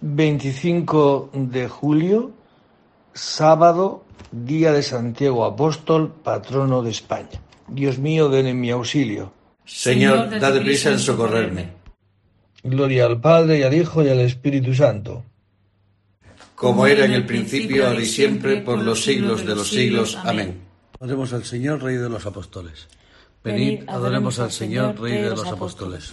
25 0.00 1.30
de 1.32 1.68
julio, 1.68 2.32
sábado, 3.14 4.04
día 4.30 4.72
de 4.72 4.82
Santiago 4.82 5.44
Apóstol, 5.44 6.12
patrono 6.22 6.82
de 6.82 6.90
España. 6.90 7.40
Dios 7.66 7.98
mío, 7.98 8.28
ven 8.28 8.46
en 8.46 8.60
mi 8.60 8.70
auxilio. 8.70 9.32
Señor, 9.64 10.38
dad 10.40 10.60
prisa 10.62 10.90
en 10.90 10.98
socorrerme. 10.98 11.68
Gloria 12.62 13.06
al 13.06 13.20
Padre 13.20 13.58
y 13.58 13.62
al 13.62 13.74
Hijo 13.74 14.02
y 14.02 14.08
al 14.08 14.20
Espíritu 14.20 14.74
Santo. 14.74 15.24
Como 16.54 16.86
era 16.86 17.04
en 17.04 17.12
el 17.12 17.24
principio, 17.24 17.86
ahora 17.86 18.00
y 18.00 18.06
siempre, 18.06 18.60
por 18.62 18.82
los 18.82 19.04
siglos 19.04 19.46
de 19.46 19.54
los 19.54 19.68
siglos. 19.68 20.18
Amén. 20.24 20.60
Adoremos 20.98 21.32
al 21.32 21.44
Señor, 21.44 21.82
Rey 21.82 21.96
de 21.96 22.08
los 22.08 22.26
Apóstoles. 22.26 22.88
Venid, 23.44 23.84
adoremos 23.86 24.40
al 24.40 24.50
Señor, 24.50 25.00
Rey 25.00 25.22
de 25.22 25.30
los 25.30 25.46
Apóstoles. 25.46 26.12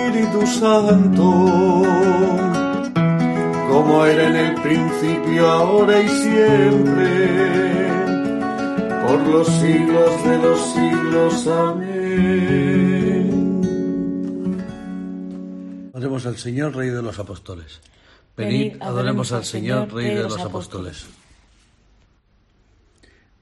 Santo, 0.61 1.31
como 3.69 4.05
era 4.05 4.27
en 4.27 4.35
el 4.35 4.61
principio, 4.61 5.49
ahora 5.49 6.01
y 6.01 6.07
siempre 6.07 7.61
por 9.07 9.19
los 9.27 9.47
siglos 9.47 10.23
de 10.23 10.37
los 10.37 10.59
siglos. 10.73 11.47
Amén. 11.47 11.91
Adoremos 15.93 16.25
al 16.25 16.37
Señor, 16.37 16.75
Rey 16.75 16.89
de 16.89 17.01
los 17.01 17.19
Apóstoles. 17.19 17.81
Venid, 18.37 18.77
adoremos 18.79 19.31
al 19.31 19.45
Señor, 19.45 19.93
Rey 19.93 20.15
de 20.15 20.23
los 20.23 20.39
Apóstoles. 20.39 21.07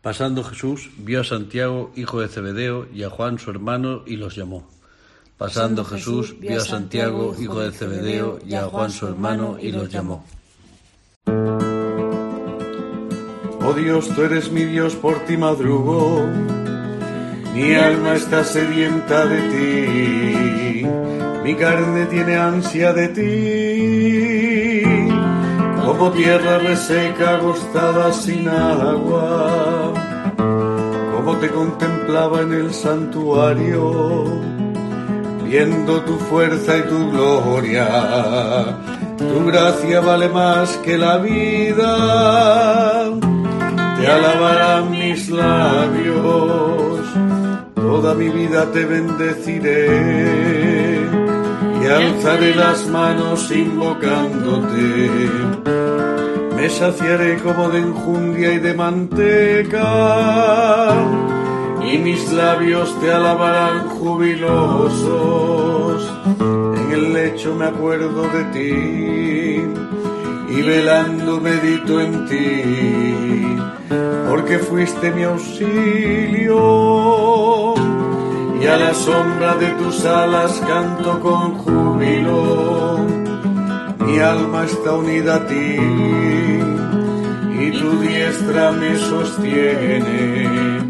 Pasando 0.01 0.43
Jesús, 0.43 0.89
vio 0.97 1.21
a 1.21 1.23
Santiago, 1.23 1.91
hijo 1.95 2.21
de 2.21 2.29
Zebedeo, 2.29 2.87
y 2.93 3.03
a 3.03 3.09
Juan, 3.09 3.37
su 3.37 3.51
hermano, 3.51 4.03
y 4.05 4.15
los 4.15 4.35
llamó. 4.35 4.78
Pasando 5.39 5.85
Jesús, 5.85 6.37
vio 6.37 6.57
a 6.57 6.65
Santiago, 6.65 7.33
hijo 7.39 7.61
de 7.61 7.71
Zebedeo, 7.71 8.39
y 8.45 8.55
a 8.55 8.63
Juan, 8.63 8.91
su 8.91 9.07
hermano, 9.07 9.55
y 9.57 9.71
los 9.71 9.87
llamó. 9.87 10.25
Oh 13.61 13.73
Dios, 13.73 14.09
tú 14.09 14.23
eres 14.23 14.51
mi 14.51 14.65
Dios, 14.65 14.95
por 14.95 15.19
ti 15.19 15.37
madrugo. 15.37 16.27
Mi 17.55 17.73
alma 17.73 18.15
está 18.15 18.43
sedienta 18.43 19.25
de 19.27 19.41
ti, 19.53 20.85
mi 21.45 21.55
carne 21.55 22.05
tiene 22.07 22.35
ansia 22.35 22.91
de 22.91 23.07
ti. 23.07 24.83
Como 25.85 26.11
tierra 26.11 26.59
reseca, 26.59 27.37
agostada 27.37 28.11
sin 28.11 28.49
agua, 28.49 29.93
como 31.15 31.37
te 31.37 31.47
contemplaba 31.47 32.41
en 32.41 32.51
el 32.51 32.73
santuario, 32.73 34.58
viendo 35.49 36.01
tu 36.01 36.17
fuerza 36.17 36.77
y 36.77 36.81
tu 36.83 37.11
gloria. 37.11 38.77
Tu 39.17 39.45
gracia 39.45 39.99
vale 40.01 40.29
más 40.29 40.77
que 40.77 40.97
la 40.97 41.17
vida 41.17 41.89
te 43.99 44.07
alabarán 44.07 44.91
mis 44.91 45.29
labios, 45.29 47.01
toda 47.75 48.13
mi 48.13 48.29
vida 48.29 48.71
te 48.71 48.85
bendeciré 48.85 49.89
y 51.81 51.85
alzaré 51.85 52.55
las 52.55 52.87
manos 52.87 53.51
invocándote. 53.51 55.29
Me 56.55 56.69
saciaré 56.69 57.39
como 57.39 57.67
de 57.69 57.79
enjundia 57.79 58.53
y 58.53 58.59
de 58.59 58.73
manteca, 58.73 59.83
y 61.91 61.97
mis 61.97 62.31
labios 62.31 62.99
te 62.99 63.11
alabarán 63.11 63.89
jubilosos. 63.89 65.09
En 66.39 66.91
el 66.91 67.13
lecho 67.13 67.55
me 67.55 67.65
acuerdo 67.65 68.27
de 68.29 68.43
ti 68.55 69.63
y 70.51 70.61
velando 70.61 71.39
medito 71.39 72.01
en 72.01 72.25
ti, 72.27 73.57
porque 74.29 74.57
fuiste 74.59 75.11
mi 75.11 75.23
auxilio, 75.23 76.55
y 78.59 78.65
a 78.65 78.77
la 78.77 78.93
sombra 78.93 79.55
de 79.55 79.67
tus 79.73 80.05
alas 80.05 80.61
canto 80.67 81.19
con 81.19 81.53
júbilo, 81.59 82.97
mi 83.99 84.19
alma 84.19 84.65
está 84.65 84.93
unida 84.93 85.35
a 85.35 85.45
ti, 85.45 85.77
y 87.61 87.71
tu 87.79 87.99
diestra 87.99 88.71
me 88.71 88.97
sostiene, 88.97 90.88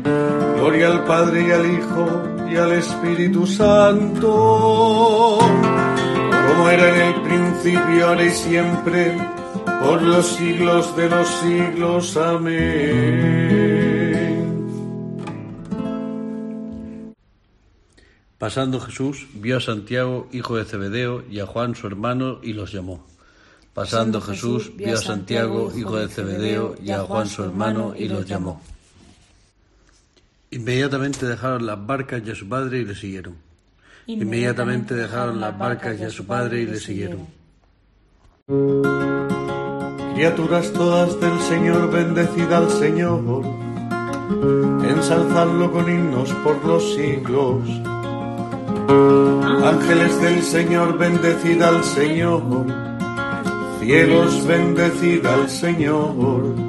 gloria 0.60 0.88
al 0.90 1.06
Padre 1.06 1.48
y 1.48 1.52
al 1.52 1.66
Hijo 1.72 2.24
y 2.52 2.58
al 2.58 2.74
Espíritu 2.74 3.48
Santo, 3.48 5.38
como 5.40 6.70
era 6.70 6.96
en 6.96 7.02
el 7.02 7.22
principio, 7.22 8.08
ahora 8.08 8.26
y 8.26 8.32
siempre, 8.32 9.18
por 9.82 10.02
los 10.02 10.26
siglos 10.28 10.96
de 10.98 11.10
los 11.10 11.28
siglos. 11.28 12.18
Amén. 12.18 13.70
Pasando 18.38 18.82
Jesús, 18.82 19.28
vio 19.36 19.58
a 19.58 19.62
Santiago, 19.62 20.28
hijo 20.32 20.58
de 20.58 20.66
Zebedeo, 20.66 21.24
y 21.30 21.40
a 21.40 21.46
Juan, 21.46 21.76
su 21.76 21.88
hermano, 21.88 22.40
y 22.42 22.54
los 22.54 22.72
llamó. 22.74 23.06
Pasando 23.74 24.20
Jesús, 24.20 24.76
vio 24.76 24.96
a 24.96 24.98
Santiago, 24.98 25.72
hijo 25.78 25.96
de 25.98 26.10
Zebedeo, 26.10 26.76
y 26.84 26.92
a 26.92 27.00
Juan, 27.00 27.28
su 27.28 27.44
hermano, 27.44 27.94
y 27.98 28.10
los 28.10 28.26
llamó. 28.26 28.62
Inmediatamente 30.52 31.26
dejaron 31.28 31.66
las 31.66 31.86
barcas 31.86 32.22
y 32.26 32.32
a 32.32 32.36
su 32.36 32.48
padre 32.50 32.80
y 32.80 32.86
le 32.86 32.96
siguieron. 32.96 33.36
Inmediatamente 34.08 34.96
dejaron 34.96 35.40
las 35.40 35.56
barcas 35.58 36.00
y 36.00 36.04
a 36.04 36.10
su 36.10 36.26
padre 36.26 36.62
y 36.62 36.66
le 36.66 36.80
siguieron. 36.80 37.28
Criaturas 40.16 40.74
todas 40.74 41.20
del 41.22 41.40
Señor, 41.42 41.92
bendecid 41.92 42.52
al 42.52 42.70
Señor, 42.72 43.46
ensalzadlo 44.84 45.72
con 45.72 45.88
himnos 45.88 46.32
por 46.44 46.66
los 46.66 46.96
siglos. 46.96 47.70
Ángeles 49.64 50.20
del 50.22 50.42
Señor, 50.42 50.98
bendecid 50.98 51.62
al 51.62 51.84
Señor, 51.84 52.42
cielos, 53.80 54.48
bendecid 54.48 55.24
al 55.28 55.48
Señor, 55.48 56.69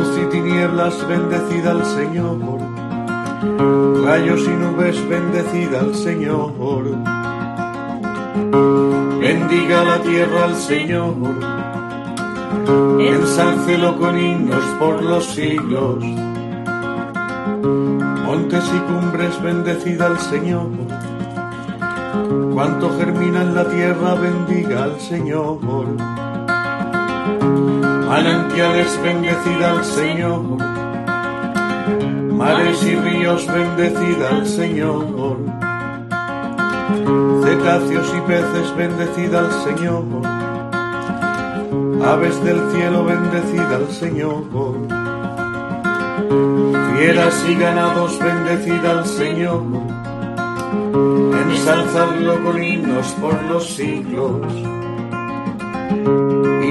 Bendecida 0.61 1.71
al 1.71 1.83
Señor. 1.83 2.59
Rayos 4.05 4.41
y 4.41 4.49
nubes, 4.49 5.09
bendecida 5.09 5.79
al 5.79 5.95
Señor 5.95 6.53
Bendiga 9.19 9.83
la 9.83 9.99
tierra 10.03 10.43
al 10.45 10.55
Señor, 10.55 11.15
ensálcelo 12.99 13.97
con 13.97 14.19
himnos 14.19 14.63
por 14.77 15.01
los 15.01 15.25
siglos. 15.25 16.03
Montes 18.23 18.63
y 18.75 18.79
cumbres, 18.81 19.41
bendecida 19.41 20.05
al 20.07 20.19
Señor. 20.19 20.69
Cuanto 22.53 22.95
germina 22.99 23.41
en 23.41 23.55
la 23.55 23.67
tierra, 23.67 24.13
bendiga 24.13 24.83
al 24.83 24.99
Señor. 24.99 25.57
Manantiales, 28.11 29.01
bendecida 29.01 29.71
al 29.71 29.85
Señor. 29.85 30.41
Mares 32.33 32.83
y 32.83 32.95
ríos, 32.95 33.47
bendecida 33.47 34.29
al 34.29 34.45
Señor 34.45 35.61
cetáceos 37.51 38.13
y 38.17 38.21
peces, 38.21 38.75
bendecida 38.75 39.39
al 39.39 39.51
Señor. 39.63 40.03
Aves 42.05 42.43
del 42.43 42.59
cielo, 42.71 43.05
bendecida 43.05 43.75
al 43.75 43.89
Señor. 43.91 44.43
Fieras 46.95 47.45
y 47.47 47.55
ganados, 47.55 48.19
bendecida 48.19 48.91
al 48.91 49.05
Señor. 49.05 49.63
Ensalzadlo 51.45 52.43
con 52.43 52.63
himnos 52.63 53.07
por 53.21 53.41
los 53.43 53.69
siglos. 53.75 54.41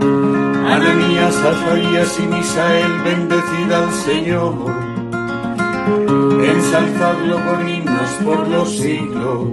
Ananías, 0.00 1.36
Azarías 1.36 2.18
y 2.18 2.26
Misael, 2.26 2.92
bendecida 3.04 3.78
al 3.84 3.92
Señor 3.92 4.90
ensalzadlo 6.70 7.36
con 7.44 7.68
himnos 7.68 8.10
por 8.24 8.48
los 8.48 8.76
siglos. 8.76 9.48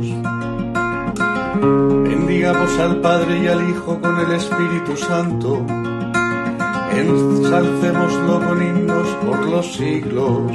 Bendigamos 2.03 2.79
al 2.79 3.01
Padre 3.01 3.39
y 3.43 3.47
al 3.47 3.69
Hijo 3.69 3.99
con 3.99 4.19
el 4.19 4.31
Espíritu 4.33 4.95
Santo. 4.95 5.65
Ensalcémoslo 6.93 8.39
con 8.47 8.61
himnos 8.61 9.07
por 9.25 9.45
los 9.47 9.73
siglos. 9.73 10.51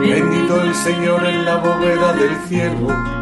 Bendito 0.00 0.62
el 0.62 0.74
Señor 0.74 1.24
en 1.26 1.44
la 1.44 1.56
bóveda 1.56 2.12
del 2.14 2.36
cielo. 2.48 3.19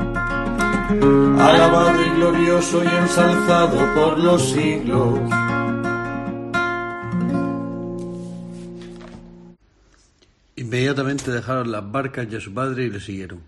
Alabado 0.88 2.02
y 2.02 2.08
glorioso 2.16 2.82
y 2.82 2.86
ensalzado 2.86 3.94
por 3.94 4.18
los 4.18 4.42
siglos. 4.50 5.20
Inmediatamente 10.56 11.30
dejaron 11.30 11.70
las 11.70 11.92
barcas 11.92 12.26
y 12.30 12.36
a 12.36 12.40
su 12.40 12.54
padre 12.54 12.84
y 12.84 12.90
le 12.90 13.00
siguieron. 13.00 13.42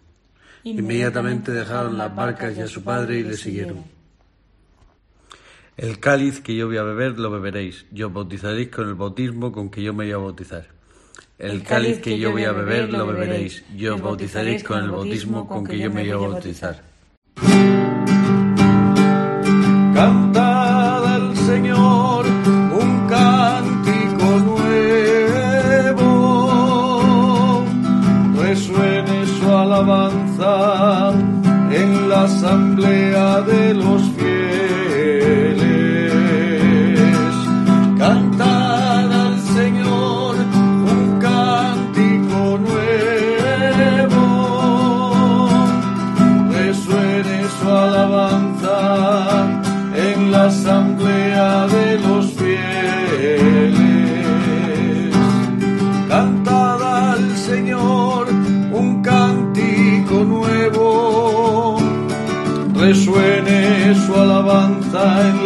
Inmediatamente 0.64 1.50
dejaron 1.50 1.96
las 1.96 2.14
barcas 2.14 2.58
y 2.58 2.60
a 2.60 2.66
su 2.66 2.84
padre 2.84 3.20
y 3.20 3.22
le 3.22 3.38
siguieron. 3.38 3.84
El 5.78 5.98
cáliz 5.98 6.40
que 6.40 6.54
yo 6.54 6.66
voy 6.66 6.76
a 6.76 6.82
beber 6.82 7.19
lo 7.19 7.31
beberéis, 7.31 7.87
y 7.90 8.02
os 8.02 8.12
bautizaréis 8.12 8.69
con 8.69 8.87
el 8.87 8.96
bautismo 8.96 9.50
con 9.50 9.70
que 9.70 9.82
yo 9.82 9.94
me 9.94 10.04
voy 10.04 10.12
a 10.12 10.18
bautizar. 10.18 10.66
El 11.38 11.62
cáliz 11.62 12.00
que 12.00 12.18
yo 12.18 12.32
voy 12.32 12.44
a 12.44 12.52
beber 12.52 12.92
lo 12.92 13.06
beberéis, 13.06 13.64
y 13.75 13.87
os 13.87 13.99
bautizaréis 13.99 14.62
con 14.62 14.85
el 14.85 14.90
bautismo 14.90 15.49
con 15.49 15.64
que 15.64 15.78
yo 15.78 15.90
me 15.90 16.02
voy 16.02 16.11
a 16.11 16.16
bautizar. 16.18 17.00
Canta 19.94 20.39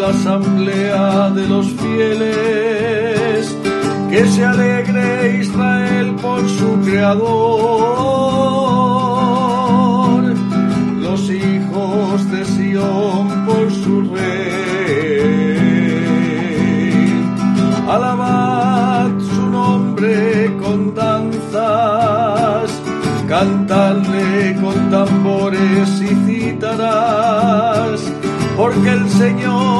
la 0.04 0.10
asamblea 0.10 1.30
de 1.30 1.48
los 1.48 1.66
fieles. 1.80 3.56
Que 4.10 4.26
se 4.26 4.44
alegre 4.44 5.38
Israel 5.40 6.14
por 6.20 6.46
su 6.48 6.78
Creador, 6.84 7.24
los 11.06 11.30
hijos 11.30 12.30
de 12.30 12.44
Sión 12.44 13.46
por 13.46 13.72
su 13.82 13.94
rey. 14.14 15.54
Alabad 17.88 19.10
su 19.30 19.42
nombre 19.58 20.54
con 20.62 20.94
danzas, 20.94 22.70
cantadle 23.26 24.56
con 24.62 24.76
tambores 24.90 25.88
y 26.10 26.14
cítaras, 26.26 28.00
porque 28.56 28.90
el 28.90 29.08
Señor 29.10 29.73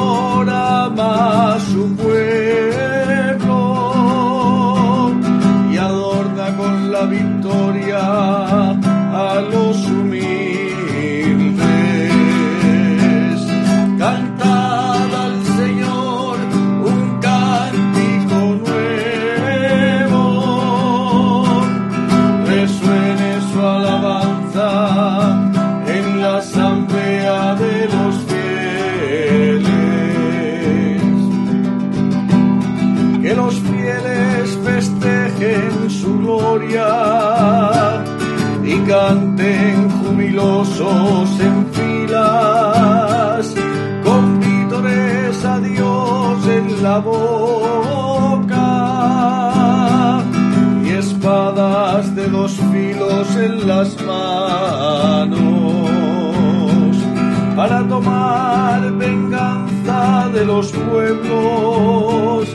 y 38.63 38.79
canten 38.87 39.89
jubilosos 39.89 41.39
en 41.39 41.65
filas 41.73 43.53
con 44.03 44.39
vítores 44.39 45.45
a 45.45 45.59
Dios 45.59 46.47
en 46.47 46.83
la 46.83 46.99
boca 46.99 48.63
y 50.83 50.89
espadas 50.89 52.15
de 52.15 52.27
dos 52.27 52.59
filos 52.71 53.35
en 53.35 53.67
las 53.67 53.95
manos 54.03 55.35
para 57.55 57.87
tomar 57.87 58.91
venganza 58.93 60.29
de 60.33 60.45
los 60.45 60.71
pueblos 60.71 62.47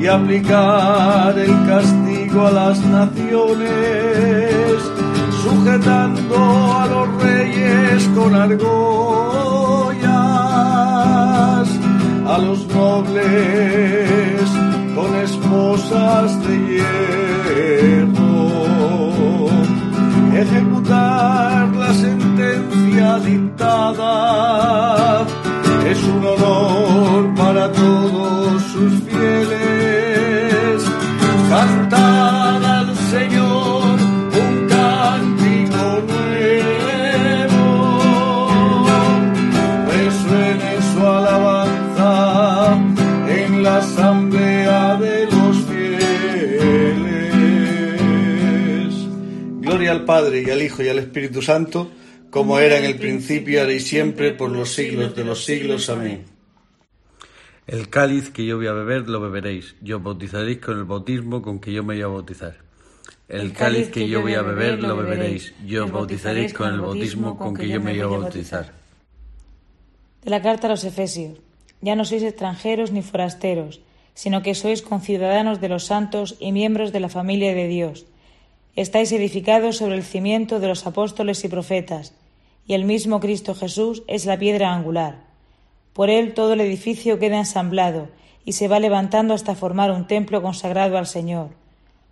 y 0.00 0.06
aplicar 0.06 1.38
el 1.38 1.66
castigo 1.66 2.05
a 2.44 2.50
las 2.50 2.78
naciones, 2.80 3.72
sujetando 5.42 6.36
a 6.74 6.86
los 6.86 7.22
reyes 7.22 8.08
con 8.14 8.34
argollas, 8.34 10.06
a 12.26 12.38
los 12.38 12.66
nobles 12.68 14.50
con 14.94 15.14
esposas 15.16 16.38
de 16.46 16.58
hierro, 17.88 18.28
ejecutar 20.34 21.68
la 21.74 21.94
sentencia 21.94 23.18
dictada 23.20 24.16
es 25.86 26.02
un 26.02 26.24
honor 26.24 27.34
para 27.34 27.72
todos 27.72 28.35
Padre 50.16 50.42
y 50.46 50.50
al 50.50 50.62
Hijo 50.62 50.82
y 50.82 50.88
al 50.88 50.98
Espíritu 50.98 51.42
Santo, 51.42 51.90
como 52.30 52.58
era 52.58 52.78
en 52.78 52.86
el 52.86 52.96
principio, 52.96 53.60
ahora 53.60 53.74
y 53.74 53.80
siempre, 53.80 54.32
por 54.32 54.50
los 54.50 54.72
siglos 54.72 55.14
de 55.14 55.24
los 55.24 55.44
siglos. 55.44 55.90
Amén. 55.90 56.24
El 57.66 57.90
cáliz 57.90 58.30
que 58.30 58.46
yo 58.46 58.56
voy 58.56 58.66
a 58.66 58.72
beber 58.72 59.10
lo 59.10 59.20
beberéis, 59.20 59.74
y 59.84 59.92
os 59.92 60.02
bautizaréis 60.02 60.58
con 60.62 60.78
el 60.78 60.84
bautismo 60.84 61.42
con 61.42 61.60
que 61.60 61.70
yo 61.70 61.84
me 61.84 61.96
voy 61.96 62.02
a 62.02 62.06
bautizar. 62.06 62.56
El 63.28 63.52
cáliz 63.52 63.90
que 63.90 64.08
yo 64.08 64.22
voy 64.22 64.32
a 64.32 64.40
beber 64.40 64.82
lo 64.82 64.96
beberéis, 64.96 65.52
y 65.62 65.76
os 65.76 65.92
bautizaréis 65.92 66.54
con 66.54 66.72
el 66.72 66.80
bautismo 66.80 67.36
con 67.36 67.52
que 67.54 67.68
yo 67.68 67.78
me 67.78 67.90
voy 67.90 68.00
a 68.00 68.06
bautizar. 68.06 68.72
De 70.24 70.30
la 70.30 70.40
carta 70.40 70.66
a 70.66 70.70
los 70.70 70.84
Efesios. 70.84 71.36
Ya 71.82 71.94
no 71.94 72.06
sois 72.06 72.22
extranjeros 72.22 72.90
ni 72.90 73.02
forasteros, 73.02 73.82
sino 74.14 74.40
que 74.40 74.54
sois 74.54 74.80
conciudadanos 74.80 75.60
de 75.60 75.68
los 75.68 75.84
santos 75.84 76.36
y 76.40 76.52
miembros 76.52 76.90
de 76.90 77.00
la 77.00 77.10
familia 77.10 77.54
de 77.54 77.68
Dios. 77.68 78.06
Estáis 78.76 79.10
edificados 79.12 79.78
sobre 79.78 79.94
el 79.94 80.02
cimiento 80.02 80.60
de 80.60 80.68
los 80.68 80.86
apóstoles 80.86 81.42
y 81.44 81.48
profetas, 81.48 82.12
y 82.66 82.74
el 82.74 82.84
mismo 82.84 83.20
Cristo 83.20 83.54
Jesús 83.54 84.02
es 84.06 84.26
la 84.26 84.38
piedra 84.38 84.74
angular. 84.74 85.24
Por 85.94 86.10
él 86.10 86.34
todo 86.34 86.52
el 86.52 86.60
edificio 86.60 87.18
queda 87.18 87.38
ensamblado 87.38 88.08
y 88.44 88.52
se 88.52 88.68
va 88.68 88.78
levantando 88.78 89.32
hasta 89.32 89.54
formar 89.54 89.90
un 89.90 90.06
templo 90.06 90.42
consagrado 90.42 90.98
al 90.98 91.06
Señor. 91.06 91.48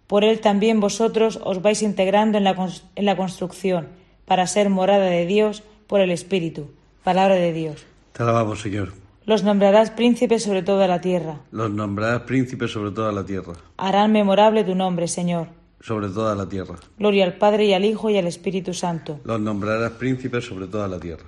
Por 0.07 0.25
él 0.25 0.41
también 0.41 0.81
vosotros 0.81 1.39
os 1.45 1.61
vais 1.61 1.83
integrando 1.83 2.39
en 2.39 2.45
la, 2.45 2.57
en 2.97 3.05
la 3.05 3.17
construcción 3.17 3.89
para 4.25 4.47
ser 4.47 4.71
morada 4.71 5.05
de 5.05 5.27
Dios 5.27 5.63
por 5.87 6.01
el 6.01 6.11
Espíritu. 6.11 6.71
Palabra 7.03 7.35
de 7.35 7.53
Dios. 7.53 7.85
Te 8.15 8.23
alabamos, 8.23 8.63
Señor. 8.63 8.95
Los 9.27 9.43
nombrarás 9.43 9.91
príncipes 9.91 10.43
sobre 10.43 10.63
toda 10.63 10.89
la 10.89 11.03
tierra. 11.03 11.41
Los 11.51 11.71
nombrarás 11.71 12.23
príncipes 12.23 12.71
sobre 12.71 12.91
toda 12.91 13.13
la 13.13 13.27
tierra. 13.27 13.53
Harán 13.77 14.13
memorable 14.13 14.65
tu 14.65 14.75
nombre, 14.75 15.09
Señor. 15.09 15.49
Sobre 15.85 16.09
toda 16.09 16.35
la 16.35 16.49
tierra. 16.49 16.77
Gloria 16.97 17.27
al 17.27 17.35
Padre 17.35 17.67
y 17.67 17.75
al 17.75 17.85
Hijo 17.85 18.09
y 18.09 18.17
al 18.17 18.27
Espíritu 18.27 18.73
Santo. 18.73 19.21
Los 19.23 19.39
nombrarás 19.39 19.93
príncipes 19.93 20.47
sobre 20.47 20.67
toda 20.67 20.89
la 20.89 20.99
tierra. 20.99 21.27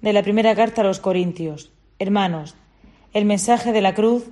De 0.00 0.14
la 0.14 0.22
primera 0.22 0.54
carta 0.54 0.80
a 0.80 0.84
los 0.84 1.00
Corintios. 1.00 1.70
Hermanos, 1.98 2.54
el 3.12 3.26
mensaje 3.26 3.72
de 3.72 3.82
la 3.82 3.94
cruz 3.94 4.24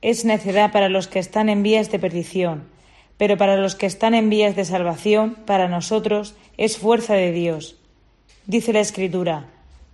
es 0.00 0.24
necedad 0.24 0.70
para 0.70 0.88
los 0.88 1.08
que 1.08 1.18
están 1.18 1.48
en 1.48 1.64
vías 1.64 1.90
de 1.90 1.98
perdición, 1.98 2.68
pero 3.16 3.36
para 3.36 3.56
los 3.56 3.74
que 3.74 3.86
están 3.86 4.14
en 4.14 4.30
vías 4.30 4.54
de 4.54 4.64
salvación, 4.64 5.34
para 5.44 5.66
nosotros 5.66 6.36
es 6.56 6.78
fuerza 6.78 7.14
de 7.14 7.32
Dios. 7.32 7.78
Dice 8.46 8.72
la 8.72 8.78
Escritura, 8.78 9.46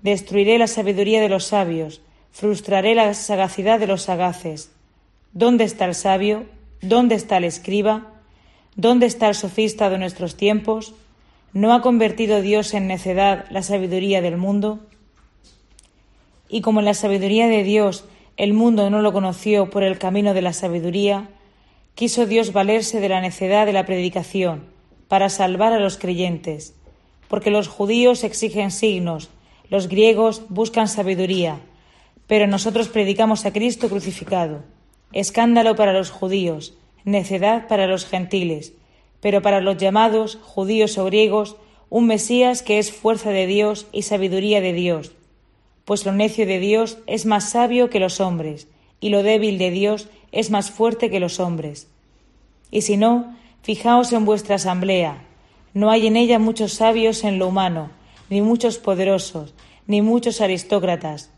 destruiré 0.03 0.59
la 0.59 0.67
sabiduría 0.67 1.23
de 1.23 1.31
los 1.31 1.47
sabios, 1.47 2.03
frustraré 2.33 2.95
la 2.95 3.15
sagacidad 3.15 3.81
de 3.81 3.87
los 3.87 4.03
sagaces. 4.03 4.73
¿Dónde 5.33 5.65
está 5.65 5.87
el 5.87 5.95
sabio? 5.95 6.45
¿Dónde 6.83 7.15
está 7.15 7.39
el 7.39 7.45
escriba? 7.45 8.13
¿Dónde 8.77 9.07
está 9.07 9.29
el 9.29 9.35
sofista 9.35 9.89
de 9.89 9.97
nuestros 9.97 10.37
tiempos? 10.37 10.93
¿No 11.55 11.73
ha 11.73 11.81
convertido 11.81 12.43
Dios 12.43 12.75
en 12.75 12.87
necedad 12.87 13.47
la 13.49 13.63
sabiduría 13.63 14.21
del 14.21 14.37
mundo? 14.37 14.81
Y 16.51 16.61
como 16.61 16.81
en 16.81 16.85
la 16.85 16.93
sabiduría 16.93 17.49
de 17.49 17.63
Dios 17.63 18.05
el 18.37 18.53
mundo 18.53 18.91
no 18.91 19.01
lo 19.01 19.15
conoció 19.15 19.71
por 19.71 19.83
el 19.83 19.99
camino 19.99 20.35
de 20.35 20.43
la 20.43 20.53
sabiduría, 20.53 21.31
quiso 21.95 22.27
Dios 22.27 22.53
valerse 22.53 23.01
de 23.01 23.09
la 23.09 23.23
necedad 23.23 23.65
de 23.65 23.73
la 23.73 23.87
predicación 23.87 24.65
para 25.09 25.31
salvar 25.31 25.73
a 25.73 25.81
los 25.81 25.97
creyentes, 25.97 26.75
porque 27.29 27.51
los 27.51 27.69
judíos 27.69 28.25
exigen 28.25 28.71
signos, 28.71 29.31
los 29.71 29.89
griegos 29.89 30.43
buscan 30.51 30.87
sabiduría, 30.87 31.61
pero 32.27 32.47
nosotros 32.47 32.89
predicamos 32.89 33.47
a 33.47 33.55
Cristo 33.55 33.89
crucificado, 33.89 34.65
escándalo 35.13 35.77
para 35.77 35.95
los 35.95 36.11
judíos, 36.11 36.75
necedad 37.07 37.69
para 37.69 37.87
los 37.87 38.05
gentiles, 38.05 38.75
pero 39.21 39.41
para 39.41 39.63
los 39.63 39.79
llamados, 39.79 40.39
judíos 40.43 40.99
o 40.99 41.07
griegos, 41.07 41.57
un 41.89 42.07
Mesías 42.07 42.61
que 42.61 42.79
es 42.79 42.93
fuerza 42.93 43.31
de 43.31 43.47
Dios 43.47 43.87
y 43.93 44.03
sabiduría 44.03 44.61
de 44.61 44.75
Dios 44.75 45.13
pues 45.87 46.05
lo 46.05 46.13
necio 46.13 46.47
de 46.47 46.59
Dios 46.59 46.99
es 47.07 47.27
más 47.27 47.51
sabio 47.51 47.89
que 47.89 48.01
los 48.01 48.21
hombres, 48.21 48.67
y 49.01 49.09
lo 49.09 49.23
débil 49.23 49.57
de 49.57 49.71
Dios 49.71 50.09
es 50.33 50.51
más 50.51 50.73
fuerte 50.73 51.11
que 51.11 51.21
los 51.21 51.39
hombres. 51.39 51.87
Y 52.73 52.83
si 52.83 52.97
no, 52.97 53.37
fijaos 53.63 54.13
en 54.13 54.25
vuestra 54.25 54.57
asamblea, 54.57 55.23
no 55.75 55.91
hay 55.91 56.09
en 56.09 56.17
ella 56.17 56.41
muchos 56.41 56.73
sabios 56.73 57.23
en 57.23 57.39
lo 57.39 57.47
humano, 57.47 57.91
ni 58.29 58.43
muchos 58.43 58.79
poderosos, 58.79 59.55
ni 59.87 60.03
muchos 60.03 60.41
aristócratas. 60.41 61.31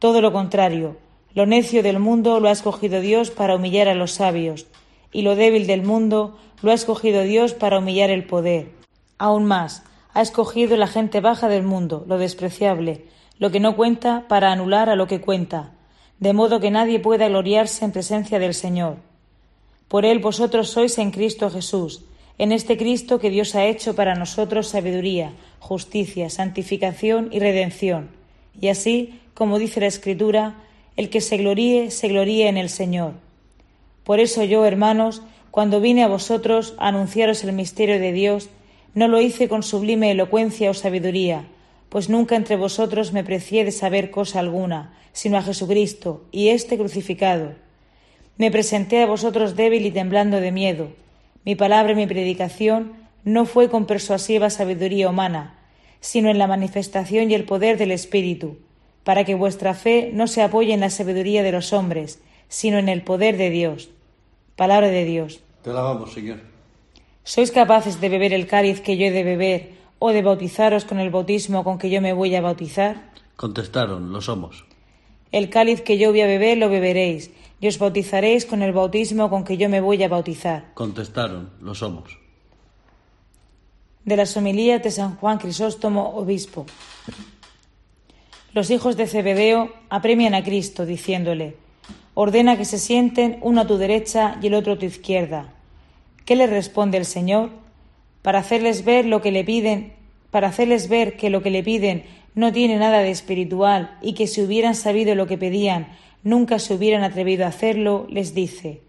Todo 0.00 0.20
lo 0.20 0.32
contrario, 0.32 0.96
lo 1.32 1.46
necio 1.46 1.84
del 1.84 2.00
mundo 2.00 2.40
lo 2.40 2.48
ha 2.48 2.52
escogido 2.52 3.00
Dios 3.00 3.30
para 3.30 3.54
humillar 3.54 3.86
a 3.86 3.94
los 3.94 4.10
sabios, 4.10 4.66
y 5.12 5.22
lo 5.22 5.36
débil 5.36 5.66
del 5.66 5.82
mundo 5.82 6.36
lo 6.62 6.70
ha 6.70 6.74
escogido 6.74 7.22
Dios 7.22 7.54
para 7.54 7.78
humillar 7.78 8.10
el 8.10 8.24
poder. 8.24 8.70
Aún 9.18 9.44
más, 9.44 9.84
ha 10.14 10.22
escogido 10.22 10.76
la 10.76 10.86
gente 10.86 11.20
baja 11.20 11.48
del 11.48 11.62
mundo, 11.62 12.04
lo 12.08 12.18
despreciable, 12.18 13.04
lo 13.38 13.50
que 13.50 13.60
no 13.60 13.76
cuenta 13.76 14.26
para 14.28 14.52
anular 14.52 14.88
a 14.88 14.96
lo 14.96 15.06
que 15.06 15.20
cuenta, 15.20 15.72
de 16.18 16.32
modo 16.32 16.60
que 16.60 16.70
nadie 16.70 17.00
pueda 17.00 17.28
gloriarse 17.28 17.84
en 17.84 17.92
presencia 17.92 18.38
del 18.38 18.54
Señor. 18.54 18.96
Por 19.88 20.04
él 20.04 20.20
vosotros 20.20 20.70
sois 20.70 20.98
en 20.98 21.10
Cristo 21.10 21.50
Jesús, 21.50 22.04
en 22.38 22.52
este 22.52 22.76
Cristo 22.76 23.18
que 23.18 23.30
Dios 23.30 23.54
ha 23.54 23.66
hecho 23.66 23.94
para 23.94 24.14
nosotros 24.14 24.68
sabiduría, 24.68 25.32
justicia, 25.58 26.30
santificación 26.30 27.28
y 27.30 27.38
redención. 27.40 28.10
Y 28.60 28.68
así, 28.68 29.20
como 29.34 29.58
dice 29.58 29.80
la 29.80 29.86
Escritura, 29.86 30.54
el 30.96 31.10
que 31.10 31.20
se 31.20 31.36
gloríe, 31.36 31.90
se 31.90 32.08
gloríe 32.08 32.48
en 32.48 32.56
el 32.56 32.68
Señor. 32.68 33.14
Por 34.04 34.20
eso 34.20 34.44
yo, 34.44 34.64
hermanos, 34.64 35.22
cuando 35.50 35.80
vine 35.80 36.02
a 36.02 36.08
vosotros 36.08 36.74
a 36.78 36.88
anunciaros 36.88 37.44
el 37.44 37.52
misterio 37.52 38.00
de 38.00 38.12
Dios, 38.12 38.48
no 38.94 39.08
lo 39.08 39.20
hice 39.20 39.48
con 39.48 39.62
sublime 39.62 40.10
elocuencia 40.10 40.70
o 40.70 40.74
sabiduría, 40.74 41.44
pues 41.88 42.08
nunca 42.08 42.36
entre 42.36 42.56
vosotros 42.56 43.12
me 43.12 43.24
precié 43.24 43.64
de 43.64 43.70
saber 43.70 44.10
cosa 44.10 44.40
alguna, 44.40 44.94
sino 45.12 45.36
a 45.36 45.42
Jesucristo 45.42 46.24
y 46.32 46.48
éste 46.48 46.78
crucificado. 46.78 47.52
Me 48.38 48.50
presenté 48.50 49.02
a 49.02 49.06
vosotros 49.06 49.56
débil 49.56 49.84
y 49.86 49.90
temblando 49.90 50.40
de 50.40 50.52
miedo. 50.52 50.88
Mi 51.44 51.54
palabra 51.54 51.92
y 51.92 51.96
mi 51.96 52.06
predicación 52.06 52.94
no 53.24 53.44
fue 53.44 53.68
con 53.68 53.86
persuasiva 53.86 54.50
sabiduría 54.50 55.08
humana, 55.08 55.58
sino 56.00 56.30
en 56.30 56.38
la 56.38 56.46
manifestación 56.46 57.30
y 57.30 57.34
el 57.34 57.44
poder 57.44 57.78
del 57.78 57.92
Espíritu, 57.92 58.58
para 59.04 59.24
que 59.24 59.34
vuestra 59.34 59.74
fe 59.74 60.10
no 60.12 60.26
se 60.26 60.42
apoye 60.42 60.72
en 60.72 60.80
la 60.80 60.90
sabiduría 60.90 61.42
de 61.42 61.52
los 61.52 61.72
hombres, 61.72 62.20
sino 62.52 62.76
en 62.76 62.90
el 62.90 63.00
poder 63.00 63.38
de 63.38 63.48
Dios. 63.48 63.88
Palabra 64.56 64.88
de 64.88 65.06
Dios. 65.06 65.40
Te 65.62 65.70
alabamos, 65.70 66.12
Señor. 66.12 66.40
¿Sois 67.24 67.50
capaces 67.50 67.98
de 67.98 68.10
beber 68.10 68.34
el 68.34 68.46
cáliz 68.46 68.82
que 68.82 68.98
yo 68.98 69.06
he 69.06 69.10
de 69.10 69.24
beber 69.24 69.72
o 69.98 70.12
de 70.12 70.20
bautizaros 70.20 70.84
con 70.84 71.00
el 71.00 71.08
bautismo 71.08 71.64
con 71.64 71.78
que 71.78 71.88
yo 71.88 72.02
me 72.02 72.12
voy 72.12 72.36
a 72.36 72.42
bautizar? 72.42 73.10
Contestaron, 73.36 74.12
lo 74.12 74.20
somos. 74.20 74.66
El 75.32 75.48
cáliz 75.48 75.80
que 75.80 75.96
yo 75.96 76.10
voy 76.10 76.20
a 76.20 76.26
beber 76.26 76.58
lo 76.58 76.68
beberéis, 76.68 77.30
y 77.58 77.68
os 77.68 77.78
bautizaréis 77.78 78.44
con 78.44 78.60
el 78.60 78.72
bautismo 78.72 79.30
con 79.30 79.44
que 79.44 79.56
yo 79.56 79.70
me 79.70 79.80
voy 79.80 80.02
a 80.02 80.08
bautizar. 80.08 80.74
Contestaron, 80.74 81.52
lo 81.62 81.74
somos. 81.74 82.18
De 84.04 84.16
las 84.16 84.36
homilías 84.36 84.82
de 84.82 84.90
San 84.90 85.16
Juan 85.16 85.38
Crisóstomo, 85.38 86.10
obispo. 86.16 86.66
Los 88.52 88.68
hijos 88.68 88.98
de 88.98 89.06
Zebedeo 89.06 89.72
apremian 89.88 90.34
a 90.34 90.44
Cristo, 90.44 90.84
diciéndole, 90.84 91.61
ordena 92.14 92.56
que 92.56 92.64
se 92.64 92.78
sienten 92.78 93.38
uno 93.40 93.62
a 93.62 93.66
tu 93.66 93.78
derecha 93.78 94.38
y 94.42 94.46
el 94.48 94.54
otro 94.54 94.74
a 94.74 94.78
tu 94.78 94.86
izquierda. 94.86 95.52
¿Qué 96.24 96.36
le 96.36 96.46
responde 96.46 96.98
el 96.98 97.04
Señor? 97.04 97.50
Para 98.22 98.40
hacerles 98.40 98.84
ver 98.84 99.06
lo 99.06 99.22
que 99.22 99.32
le 99.32 99.44
piden, 99.44 99.94
para 100.30 100.48
hacerles 100.48 100.88
ver 100.88 101.16
que 101.16 101.30
lo 101.30 101.42
que 101.42 101.50
le 101.50 101.62
piden 101.62 102.04
no 102.34 102.52
tiene 102.52 102.76
nada 102.76 103.00
de 103.00 103.10
espiritual 103.10 103.98
y 104.00 104.14
que 104.14 104.26
si 104.26 104.42
hubieran 104.42 104.74
sabido 104.74 105.14
lo 105.14 105.26
que 105.26 105.38
pedían, 105.38 105.88
nunca 106.22 106.58
se 106.58 106.74
hubieran 106.74 107.02
atrevido 107.02 107.44
a 107.44 107.48
hacerlo, 107.48 108.06
les 108.08 108.34
dice, 108.34 108.80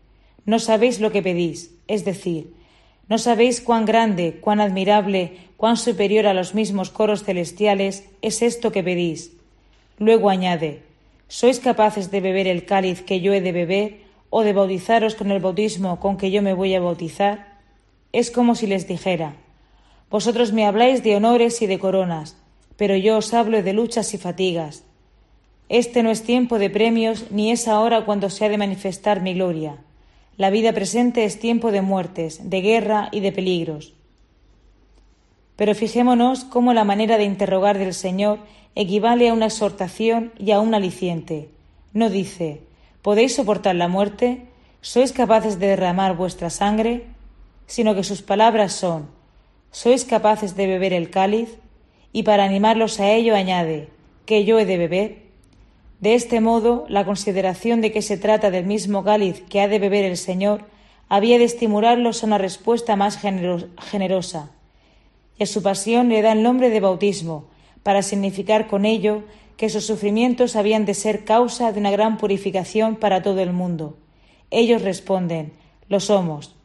no 0.45 0.59
sabéis 0.59 0.99
lo 0.99 1.11
que 1.11 1.21
pedís, 1.21 1.71
es 1.87 2.05
decir, 2.05 2.53
no 3.09 3.17
sabéis 3.17 3.59
cuán 3.59 3.85
grande, 3.85 4.39
cuán 4.39 4.61
admirable, 4.61 5.37
cuán 5.57 5.77
superior 5.77 6.27
a 6.27 6.33
los 6.33 6.55
mismos 6.55 6.89
coros 6.89 7.23
celestiales 7.23 8.05
es 8.21 8.41
esto 8.41 8.71
que 8.71 8.83
pedís. 8.83 9.31
Luego 9.97 10.29
añade, 10.29 10.83
¿sois 11.33 11.59
capaces 11.59 12.11
de 12.11 12.21
beber 12.21 12.45
el 12.45 12.63
cáliz 12.63 13.01
que 13.01 13.19
yo 13.19 13.33
he 13.33 13.41
de 13.41 13.51
beber 13.51 14.01
o 14.29 14.43
de 14.43 14.53
bautizaros 14.53 15.15
con 15.15 15.31
el 15.31 15.41
bautismo 15.41 15.99
con 15.99 16.15
que 16.15 16.29
yo 16.29 16.43
me 16.43 16.53
voy 16.53 16.75
a 16.75 16.79
bautizar? 16.79 17.57
Es 18.11 18.29
como 18.29 18.53
si 18.53 18.67
les 18.67 18.87
dijera, 18.87 19.33
Vosotros 20.11 20.53
me 20.53 20.67
habláis 20.67 21.01
de 21.01 21.15
honores 21.15 21.59
y 21.63 21.65
de 21.65 21.79
coronas, 21.79 22.37
pero 22.77 22.95
yo 22.95 23.17
os 23.17 23.33
hablo 23.33 23.63
de 23.63 23.73
luchas 23.73 24.13
y 24.13 24.19
fatigas. 24.19 24.83
Este 25.69 26.03
no 26.03 26.11
es 26.11 26.21
tiempo 26.21 26.59
de 26.59 26.69
premios, 26.69 27.31
ni 27.31 27.51
es 27.51 27.67
ahora 27.67 28.05
cuando 28.05 28.29
se 28.29 28.45
ha 28.45 28.49
de 28.49 28.59
manifestar 28.59 29.19
mi 29.23 29.33
gloria. 29.33 29.77
La 30.37 30.51
vida 30.51 30.71
presente 30.71 31.23
es 31.23 31.39
tiempo 31.39 31.71
de 31.71 31.81
muertes, 31.81 32.47
de 32.47 32.61
guerra 32.61 33.09
y 33.11 33.21
de 33.21 33.31
peligros. 33.31 33.95
Pero 35.55 35.73
fijémonos 35.73 36.43
cómo 36.43 36.73
la 36.73 36.83
manera 36.83 37.17
de 37.17 37.23
interrogar 37.23 37.79
del 37.79 37.95
Señor 37.95 38.37
equivale 38.75 39.29
a 39.29 39.33
una 39.33 39.45
exhortación 39.45 40.33
y 40.37 40.51
a 40.51 40.59
un 40.59 40.73
aliciente. 40.73 41.49
No 41.93 42.09
dice, 42.09 42.61
¿podéis 43.01 43.35
soportar 43.35 43.75
la 43.75 43.87
muerte? 43.87 44.47
¿Sois 44.81 45.11
capaces 45.11 45.59
de 45.59 45.67
derramar 45.67 46.17
vuestra 46.17 46.49
sangre? 46.49 47.05
Sino 47.67 47.95
que 47.95 48.03
sus 48.03 48.21
palabras 48.21 48.73
son, 48.73 49.07
¿sois 49.71 50.05
capaces 50.05 50.55
de 50.55 50.67
beber 50.67 50.93
el 50.93 51.09
cáliz? 51.09 51.57
Y 52.11 52.23
para 52.23 52.43
animarlos 52.43 52.99
a 52.99 53.11
ello 53.11 53.35
añade, 53.35 53.89
¿que 54.25 54.45
yo 54.45 54.59
he 54.59 54.65
de 54.65 54.77
beber? 54.77 55.23
De 55.99 56.15
este 56.15 56.41
modo, 56.41 56.85
la 56.89 57.05
consideración 57.05 57.79
de 57.79 57.91
que 57.91 58.01
se 58.01 58.17
trata 58.17 58.51
del 58.51 58.65
mismo 58.65 59.03
cáliz 59.03 59.41
que 59.49 59.61
ha 59.61 59.67
de 59.67 59.79
beber 59.79 60.03
el 60.03 60.17
Señor 60.17 60.65
había 61.07 61.37
de 61.37 61.45
estimularlos 61.45 62.23
a 62.23 62.25
una 62.25 62.37
respuesta 62.37 62.95
más 62.95 63.17
generosa. 63.17 64.51
Y 65.37 65.43
a 65.43 65.45
su 65.45 65.63
pasión 65.63 66.09
le 66.09 66.21
da 66.21 66.33
el 66.33 66.43
nombre 66.43 66.69
de 66.69 66.79
bautismo, 66.79 67.45
para 67.83 68.01
significar 68.01 68.67
con 68.67 68.85
ello 68.85 69.23
que 69.57 69.69
sus 69.69 69.85
sufrimientos 69.85 70.55
habían 70.55 70.85
de 70.85 70.93
ser 70.93 71.25
causa 71.25 71.71
de 71.71 71.79
una 71.79 71.91
gran 71.91 72.17
purificación 72.17 72.95
para 72.95 73.21
todo 73.21 73.41
el 73.41 73.53
mundo. 73.53 73.97
Ellos 74.49 74.81
responden, 74.81 75.53
lo 75.89 75.99
somos. 75.99 76.55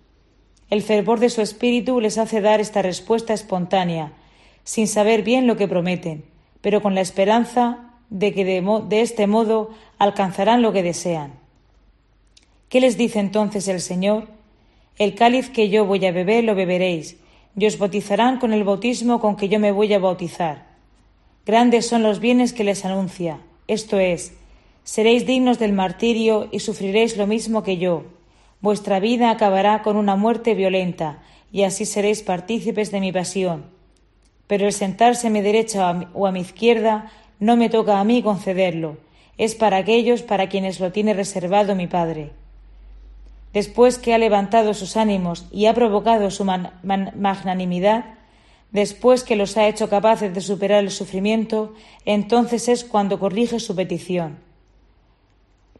El 0.71 0.83
fervor 0.83 1.21
de 1.21 1.31
su 1.31 1.41
espíritu 1.41 2.01
les 2.01 2.19
hace 2.19 2.41
dar 2.41 2.61
esta 2.61 2.83
respuesta 2.83 3.35
espontánea, 3.35 4.13
sin 4.65 4.87
saber 4.87 5.23
bien 5.23 5.47
lo 5.47 5.57
que 5.57 5.69
prometen, 5.69 6.25
pero 6.61 6.83
con 6.83 6.95
la 6.95 7.01
esperanza 7.01 7.95
de 8.11 8.33
que 8.33 8.45
de, 8.45 9.01
este 9.01 9.27
modo 9.27 9.71
alcanzarán 9.99 10.63
lo 10.63 10.73
que 10.73 10.83
desean. 10.83 11.33
¿Qué 12.69 12.81
les 12.81 12.99
dice 12.99 13.19
entonces 13.19 13.67
el 13.69 13.81
Señor? 13.81 14.29
El 14.99 15.15
cáliz 15.15 15.49
que 15.49 15.71
yo 15.71 15.87
voy 15.87 16.05
a 16.05 16.13
beber 16.13 16.45
lo 16.45 16.55
beberéis, 16.55 17.17
y 17.57 17.67
os 17.67 17.79
bautizarán 17.79 18.39
con 18.39 18.53
el 18.53 18.65
bautismo 18.65 19.21
con 19.21 19.37
que 19.37 19.49
yo 19.49 19.59
me 19.59 19.73
voy 19.73 19.93
a 19.95 19.99
bautizar. 19.99 20.68
Grandes 21.49 21.87
son 21.87 22.03
los 22.03 22.21
bienes 22.21 22.53
que 22.53 22.63
les 22.63 22.85
anuncia, 22.85 23.41
esto 23.69 23.99
es, 23.99 24.35
seréis 24.85 25.25
dignos 25.25 25.59
del 25.59 25.73
martirio 25.73 26.47
y 26.53 26.61
sufriréis 26.61 27.17
lo 27.17 27.27
mismo 27.27 27.63
que 27.63 27.79
yo. 27.79 28.05
Vuestra 28.61 29.01
vida 29.01 29.31
acabará 29.31 29.81
con 29.81 29.97
una 29.97 30.15
muerte 30.15 30.53
violenta, 30.55 31.23
y 31.51 31.63
así 31.63 31.87
seréis 31.87 32.23
partícipes 32.23 32.91
de 32.91 33.01
mi 33.01 33.13
pasión. 33.13 33.65
Pero 34.47 34.67
el 34.67 34.75
sentarse 34.75 35.29
a 35.29 35.31
mi 35.31 35.41
derecha 35.41 36.11
o 36.13 36.27
a 36.27 36.33
mi 36.33 36.41
izquierda 36.41 37.11
no 37.41 37.57
me 37.57 37.71
toca 37.71 37.99
a 37.99 38.05
mí 38.05 38.23
concederlo, 38.23 38.99
es 39.39 39.55
para 39.55 39.79
aquellos 39.79 40.21
para 40.21 40.51
quienes 40.51 40.81
lo 40.81 40.93
tiene 40.93 41.15
reservado 41.15 41.75
mi 41.75 41.87
Padre. 41.87 42.33
Después 43.55 43.97
que 43.97 44.13
ha 44.13 44.19
levantado 44.19 44.75
sus 44.75 44.99
ánimos 44.99 45.47
y 45.51 45.65
ha 45.65 45.73
provocado 45.73 46.31
su 46.31 46.45
magnanimidad, 46.45 48.18
después 48.71 49.25
que 49.25 49.37
los 49.37 49.57
ha 49.57 49.69
hecho 49.69 49.89
capaces 49.89 50.35
de 50.35 50.41
superar 50.41 50.85
el 50.85 50.91
sufrimiento, 50.91 51.75
entonces 52.05 52.69
es 52.69 52.85
cuando 52.85 53.19
corrige 53.19 53.61
su 53.61 53.75
petición. 53.75 54.39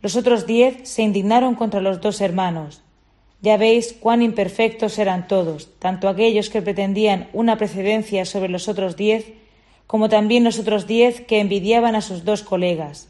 Los 0.01 0.17
otros 0.17 0.47
diez 0.47 0.89
se 0.89 1.03
indignaron 1.03 1.55
contra 1.55 1.81
los 1.81 2.01
dos 2.01 2.21
hermanos. 2.21 2.83
Ya 3.41 3.57
veis 3.57 3.93
cuán 3.93 4.23
imperfectos 4.23 4.99
eran 4.99 5.29
todos, 5.29 5.71
tanto 5.79 6.09
aquellos 6.09 6.51
que 6.51 6.63
pretendían 6.63 7.29
una 7.33 7.57
precedencia 7.57 8.25
sobre 8.25 8.49
los 8.49 8.69
otros 8.69 8.97
diez, 8.97 9.33
como 9.87 10.09
también 10.09 10.45
los 10.45 10.59
otros 10.59 10.87
diez 10.87 11.21
que 11.21 11.41
envidiaban 11.41 11.95
a 11.95 12.01
sus 12.01 12.25
dos 12.25 12.43
colegas. 12.43 13.09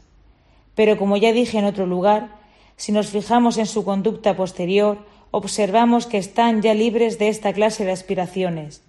Pero 0.75 0.97
como 0.97 1.17
ya 1.17 1.33
dije 1.33 1.57
en 1.57 1.65
otro 1.65 1.85
lugar, 1.85 2.37
si 2.75 2.91
nos 2.91 3.09
fijamos 3.09 3.57
en 3.57 3.65
su 3.65 3.83
conducta 3.83 4.35
posterior, 4.35 5.05
observamos 5.31 6.05
que 6.05 6.17
están 6.17 6.61
ya 6.61 6.73
libres 6.73 7.19
de 7.19 7.27
esta 7.27 7.53
clase 7.53 7.85
de 7.85 7.91
aspiraciones. 7.91 8.81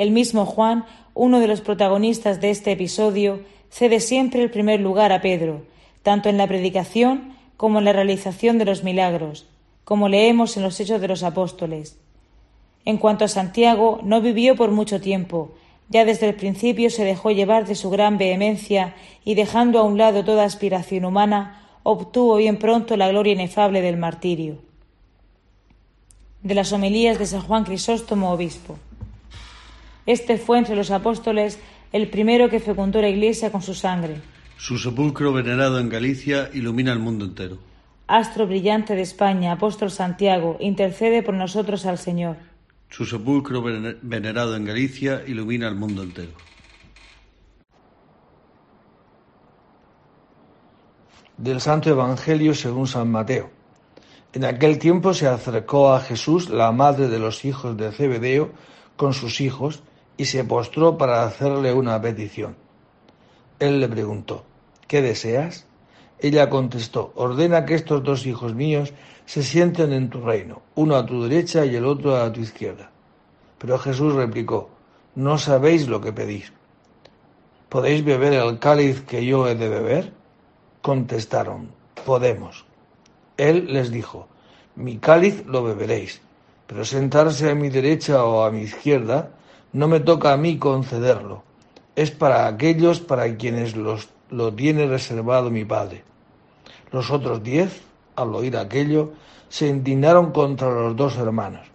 El 0.00 0.12
mismo 0.12 0.46
Juan, 0.46 0.86
uno 1.12 1.40
de 1.40 1.46
los 1.46 1.60
protagonistas 1.60 2.40
de 2.40 2.48
este 2.48 2.72
episodio, 2.72 3.40
cede 3.68 4.00
siempre 4.00 4.42
el 4.42 4.50
primer 4.50 4.80
lugar 4.80 5.12
a 5.12 5.20
Pedro, 5.20 5.66
tanto 6.02 6.30
en 6.30 6.38
la 6.38 6.46
predicación 6.46 7.34
como 7.58 7.80
en 7.80 7.84
la 7.84 7.92
realización 7.92 8.56
de 8.56 8.64
los 8.64 8.82
milagros, 8.82 9.44
como 9.84 10.08
leemos 10.08 10.56
en 10.56 10.62
los 10.62 10.80
Hechos 10.80 11.02
de 11.02 11.08
los 11.08 11.22
Apóstoles. 11.22 11.98
En 12.86 12.96
cuanto 12.96 13.26
a 13.26 13.28
Santiago, 13.28 14.00
no 14.02 14.22
vivió 14.22 14.56
por 14.56 14.70
mucho 14.70 15.02
tiempo, 15.02 15.50
ya 15.90 16.06
desde 16.06 16.30
el 16.30 16.34
principio 16.34 16.88
se 16.88 17.04
dejó 17.04 17.30
llevar 17.30 17.66
de 17.66 17.74
su 17.74 17.90
gran 17.90 18.16
vehemencia 18.16 18.94
y 19.22 19.34
dejando 19.34 19.80
a 19.80 19.82
un 19.82 19.98
lado 19.98 20.24
toda 20.24 20.44
aspiración 20.44 21.04
humana, 21.04 21.60
obtuvo 21.82 22.36
bien 22.36 22.56
pronto 22.56 22.96
la 22.96 23.08
gloria 23.08 23.34
inefable 23.34 23.82
del 23.82 23.98
martirio. 23.98 24.62
De 26.42 26.54
las 26.54 26.72
homilías 26.72 27.18
de 27.18 27.26
San 27.26 27.42
Juan 27.42 27.64
Crisóstomo, 27.64 28.32
obispo. 28.32 28.78
Este 30.10 30.38
fue 30.38 30.58
entre 30.58 30.74
los 30.74 30.90
apóstoles 30.90 31.60
el 31.92 32.10
primero 32.10 32.48
que 32.48 32.58
fecundó 32.58 33.00
la 33.00 33.08
Iglesia 33.08 33.52
con 33.52 33.62
su 33.62 33.74
sangre. 33.74 34.20
Su 34.56 34.76
sepulcro 34.76 35.32
venerado 35.32 35.78
en 35.78 35.88
Galicia 35.88 36.50
ilumina 36.52 36.92
el 36.92 36.98
mundo 36.98 37.26
entero. 37.26 37.58
Astro 38.08 38.48
brillante 38.48 38.96
de 38.96 39.02
España, 39.02 39.52
apóstol 39.52 39.92
Santiago, 39.92 40.56
intercede 40.58 41.22
por 41.22 41.34
nosotros 41.34 41.86
al 41.86 41.96
Señor. 41.96 42.38
Su 42.88 43.06
sepulcro 43.06 43.62
venerado 44.02 44.56
en 44.56 44.64
Galicia 44.64 45.22
ilumina 45.28 45.68
el 45.68 45.76
mundo 45.76 46.02
entero. 46.02 46.32
Del 51.36 51.60
Santo 51.60 51.88
Evangelio 51.88 52.52
según 52.56 52.88
San 52.88 53.12
Mateo. 53.12 53.48
En 54.32 54.44
aquel 54.44 54.80
tiempo 54.80 55.14
se 55.14 55.28
acercó 55.28 55.92
a 55.92 56.00
Jesús 56.00 56.50
la 56.50 56.72
madre 56.72 57.06
de 57.06 57.20
los 57.20 57.44
hijos 57.44 57.76
de 57.76 57.92
Zebedeo 57.92 58.50
con 58.96 59.14
sus 59.14 59.40
hijos 59.40 59.84
y 60.20 60.26
se 60.26 60.44
postró 60.44 60.98
para 60.98 61.24
hacerle 61.24 61.72
una 61.72 61.98
petición. 61.98 62.54
Él 63.58 63.80
le 63.80 63.88
preguntó, 63.88 64.44
¿qué 64.86 65.00
deseas? 65.00 65.64
Ella 66.18 66.50
contestó, 66.50 67.12
ordena 67.14 67.64
que 67.64 67.74
estos 67.74 68.04
dos 68.04 68.26
hijos 68.26 68.54
míos 68.54 68.92
se 69.24 69.42
sienten 69.42 69.94
en 69.94 70.10
tu 70.10 70.20
reino, 70.20 70.60
uno 70.74 70.96
a 70.96 71.06
tu 71.06 71.22
derecha 71.22 71.64
y 71.64 71.74
el 71.74 71.86
otro 71.86 72.16
a 72.16 72.30
tu 72.30 72.40
izquierda. 72.40 72.90
Pero 73.56 73.78
Jesús 73.78 74.12
replicó, 74.12 74.68
no 75.14 75.38
sabéis 75.38 75.88
lo 75.88 76.02
que 76.02 76.12
pedís. 76.12 76.52
¿Podéis 77.70 78.04
beber 78.04 78.34
el 78.34 78.58
cáliz 78.58 79.00
que 79.00 79.24
yo 79.24 79.48
he 79.48 79.54
de 79.54 79.70
beber? 79.70 80.12
Contestaron, 80.82 81.70
podemos. 82.04 82.66
Él 83.38 83.72
les 83.72 83.90
dijo, 83.90 84.28
mi 84.76 84.98
cáliz 84.98 85.46
lo 85.46 85.62
beberéis, 85.62 86.20
pero 86.66 86.84
sentarse 86.84 87.48
a 87.48 87.54
mi 87.54 87.70
derecha 87.70 88.22
o 88.26 88.44
a 88.44 88.50
mi 88.50 88.60
izquierda 88.60 89.39
no 89.72 89.88
me 89.88 90.00
toca 90.00 90.32
a 90.32 90.36
mí 90.36 90.58
concederlo. 90.58 91.42
Es 91.96 92.10
para 92.10 92.46
aquellos 92.46 93.00
para 93.00 93.36
quienes 93.36 93.76
los, 93.76 94.08
lo 94.30 94.52
tiene 94.52 94.86
reservado 94.86 95.50
mi 95.50 95.64
Padre. 95.64 96.04
Los 96.92 97.10
otros 97.10 97.42
diez, 97.42 97.82
al 98.16 98.34
oír 98.34 98.56
aquello, 98.56 99.12
se 99.48 99.68
indignaron 99.68 100.32
contra 100.32 100.70
los 100.70 100.96
dos 100.96 101.16
hermanos. 101.16 101.66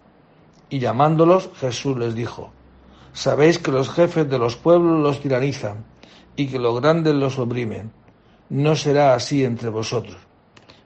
Y 0.68 0.78
llamándolos, 0.78 1.50
Jesús 1.58 1.96
les 1.96 2.14
dijo, 2.14 2.50
Sabéis 3.12 3.58
que 3.58 3.72
los 3.72 3.88
jefes 3.88 4.28
de 4.28 4.38
los 4.38 4.56
pueblos 4.56 5.00
los 5.02 5.20
tiranizan 5.20 5.84
y 6.36 6.48
que 6.48 6.58
los 6.58 6.80
grandes 6.80 7.14
los 7.14 7.38
oprimen, 7.38 7.90
no 8.50 8.76
será 8.76 9.14
así 9.14 9.42
entre 9.42 9.70
vosotros. 9.70 10.18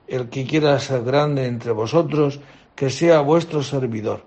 El 0.07 0.29
que 0.29 0.45
quiera 0.45 0.79
ser 0.79 1.03
grande 1.03 1.45
entre 1.45 1.71
vosotros, 1.71 2.39
que 2.75 2.89
sea 2.89 3.19
vuestro 3.19 3.63
servidor, 3.63 4.23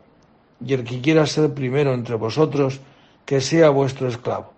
y 0.65 0.73
el 0.73 0.85
que 0.85 1.01
quiera 1.01 1.27
ser 1.27 1.53
primero 1.53 1.93
entre 1.93 2.15
vosotros, 2.15 2.81
que 3.25 3.41
sea 3.41 3.71
vuestro 3.71 4.09
esclavo. 4.09 4.53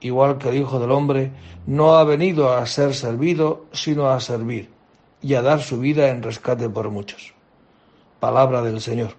Igual 0.00 0.38
que 0.38 0.48
el 0.48 0.56
Hijo 0.56 0.78
del 0.80 0.90
Hombre 0.90 1.30
no 1.66 1.96
ha 1.96 2.04
venido 2.04 2.52
a 2.52 2.66
ser 2.66 2.94
servido, 2.94 3.66
sino 3.72 4.08
a 4.10 4.20
servir, 4.20 4.70
y 5.22 5.34
a 5.34 5.42
dar 5.42 5.62
su 5.62 5.78
vida 5.78 6.08
en 6.08 6.22
rescate 6.22 6.68
por 6.68 6.90
muchos. 6.90 7.32
Palabra 8.20 8.60
del 8.62 8.80
Señor. 8.80 9.14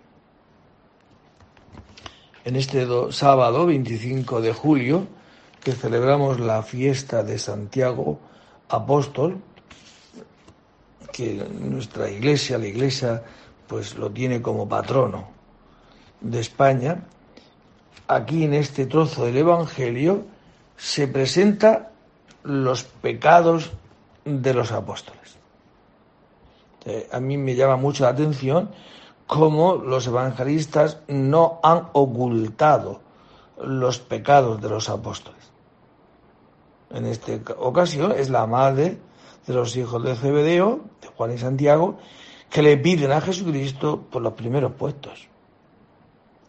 En 2.44 2.56
este 2.56 2.86
sábado 3.12 3.66
25 3.66 4.42
de 4.42 4.54
julio, 4.54 5.08
que 5.64 5.72
celebramos 5.72 6.40
la 6.40 6.62
fiesta 6.62 7.24
de 7.24 7.40
Santiago 7.40 8.20
Apóstol, 8.70 9.38
que 11.12 11.48
nuestra 11.60 12.12
iglesia, 12.12 12.58
la 12.58 12.68
iglesia, 12.68 13.24
pues 13.68 13.96
lo 13.96 14.12
tiene 14.12 14.42
como 14.42 14.70
patrono 14.70 15.35
de 16.26 16.40
España, 16.40 17.06
aquí 18.08 18.44
en 18.44 18.54
este 18.54 18.88
trozo 18.88 19.26
del 19.26 19.38
Evangelio 19.38 20.26
se 20.76 21.08
presenta 21.08 21.92
los 22.44 22.84
pecados 22.84 23.72
de 24.26 24.54
los 24.54 24.72
apóstoles. 24.72 25.38
Eh, 26.86 27.08
a 27.12 27.20
mí 27.20 27.38
me 27.38 27.56
llama 27.56 27.78
mucho 27.78 28.04
la 28.04 28.10
atención 28.10 28.70
cómo 29.28 29.76
los 29.76 30.06
evangelistas 30.08 31.00
no 31.08 31.60
han 31.64 31.90
ocultado 31.94 33.02
los 33.62 34.00
pecados 34.00 34.62
de 34.62 34.70
los 34.70 34.90
apóstoles. 34.90 35.42
En 36.92 37.06
esta 37.06 37.34
ocasión 37.58 38.12
es 38.12 38.30
la 38.30 38.46
madre 38.46 38.98
de 39.48 39.54
los 39.54 39.76
hijos 39.76 40.04
de 40.04 40.16
Zebedeo, 40.16 40.82
de 41.02 41.08
Juan 41.08 41.34
y 41.34 41.38
Santiago, 41.38 41.98
que 42.50 42.62
le 42.62 42.78
piden 42.78 43.12
a 43.12 43.22
Jesucristo 43.22 44.04
por 44.12 44.22
los 44.22 44.34
primeros 44.34 44.74
puestos. 44.74 45.28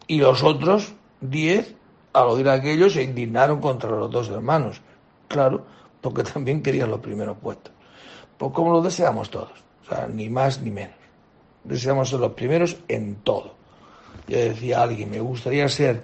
Y 0.07 0.19
los 0.19 0.43
otros 0.43 0.93
diez, 1.21 1.75
al 2.13 2.27
oír 2.27 2.49
aquello, 2.49 2.89
se 2.89 3.03
indignaron 3.03 3.59
contra 3.59 3.89
los 3.89 4.09
dos 4.09 4.29
hermanos. 4.29 4.81
Claro, 5.27 5.65
porque 6.01 6.23
también 6.23 6.63
querían 6.63 6.89
los 6.89 6.99
primeros 6.99 7.37
puestos. 7.37 7.73
Pues 8.37 8.51
como 8.53 8.71
lo 8.71 8.81
deseamos 8.81 9.29
todos, 9.29 9.51
o 9.83 9.89
sea, 9.89 10.07
ni 10.07 10.29
más 10.29 10.61
ni 10.61 10.71
menos. 10.71 10.95
Deseamos 11.63 12.09
ser 12.09 12.19
los 12.19 12.33
primeros 12.33 12.77
en 12.87 13.15
todo. 13.17 13.55
Yo 14.27 14.37
decía 14.37 14.83
alguien, 14.83 15.09
me 15.09 15.19
gustaría 15.19 15.67
ser 15.69 16.03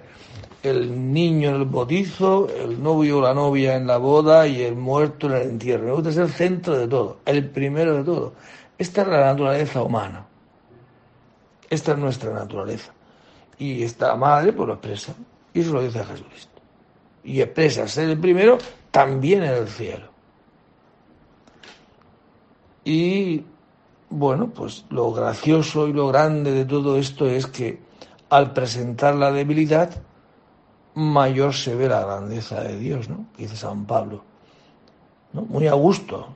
el 0.62 1.12
niño 1.12 1.50
en 1.50 1.56
el 1.56 1.64
bautizo, 1.66 2.48
el 2.48 2.82
novio 2.82 3.18
o 3.18 3.20
la 3.20 3.34
novia 3.34 3.76
en 3.76 3.86
la 3.86 3.98
boda 3.98 4.46
y 4.46 4.62
el 4.62 4.76
muerto 4.76 5.26
en 5.26 5.32
el 5.34 5.42
entierro. 5.42 5.84
Me 5.84 5.92
gusta 5.92 6.12
ser 6.12 6.22
el 6.24 6.30
centro 6.30 6.78
de 6.78 6.88
todo, 6.88 7.18
el 7.26 7.50
primero 7.50 7.94
de 7.94 8.04
todo. 8.04 8.32
Esta 8.78 9.02
es 9.02 9.08
la 9.08 9.20
naturaleza 9.20 9.82
humana. 9.82 10.26
Esta 11.68 11.92
es 11.92 11.98
nuestra 11.98 12.32
naturaleza. 12.32 12.93
Y 13.58 13.82
esta 13.82 14.14
madre 14.16 14.52
pues 14.52 14.68
lo 14.68 14.74
expresa. 14.74 15.14
Y 15.52 15.60
eso 15.60 15.72
lo 15.72 15.82
dice 15.82 16.04
Jesucristo. 16.04 16.60
Y 17.22 17.40
expresa 17.40 17.88
ser 17.88 18.10
el 18.10 18.18
primero 18.18 18.58
también 18.90 19.42
en 19.44 19.54
el 19.54 19.68
cielo. 19.68 20.08
Y 22.84 23.44
bueno, 24.10 24.50
pues 24.50 24.84
lo 24.90 25.12
gracioso 25.12 25.88
y 25.88 25.92
lo 25.92 26.08
grande 26.08 26.52
de 26.52 26.64
todo 26.64 26.98
esto 26.98 27.26
es 27.26 27.46
que 27.46 27.80
al 28.28 28.52
presentar 28.52 29.14
la 29.14 29.32
debilidad, 29.32 29.90
mayor 30.94 31.54
se 31.54 31.74
ve 31.74 31.88
la 31.88 32.04
grandeza 32.04 32.60
de 32.62 32.78
Dios, 32.78 33.08
¿no? 33.08 33.26
Dice 33.36 33.56
San 33.56 33.86
Pablo. 33.86 34.24
¿no? 35.32 35.42
Muy 35.42 35.66
a 35.66 35.74
gusto. 35.74 36.34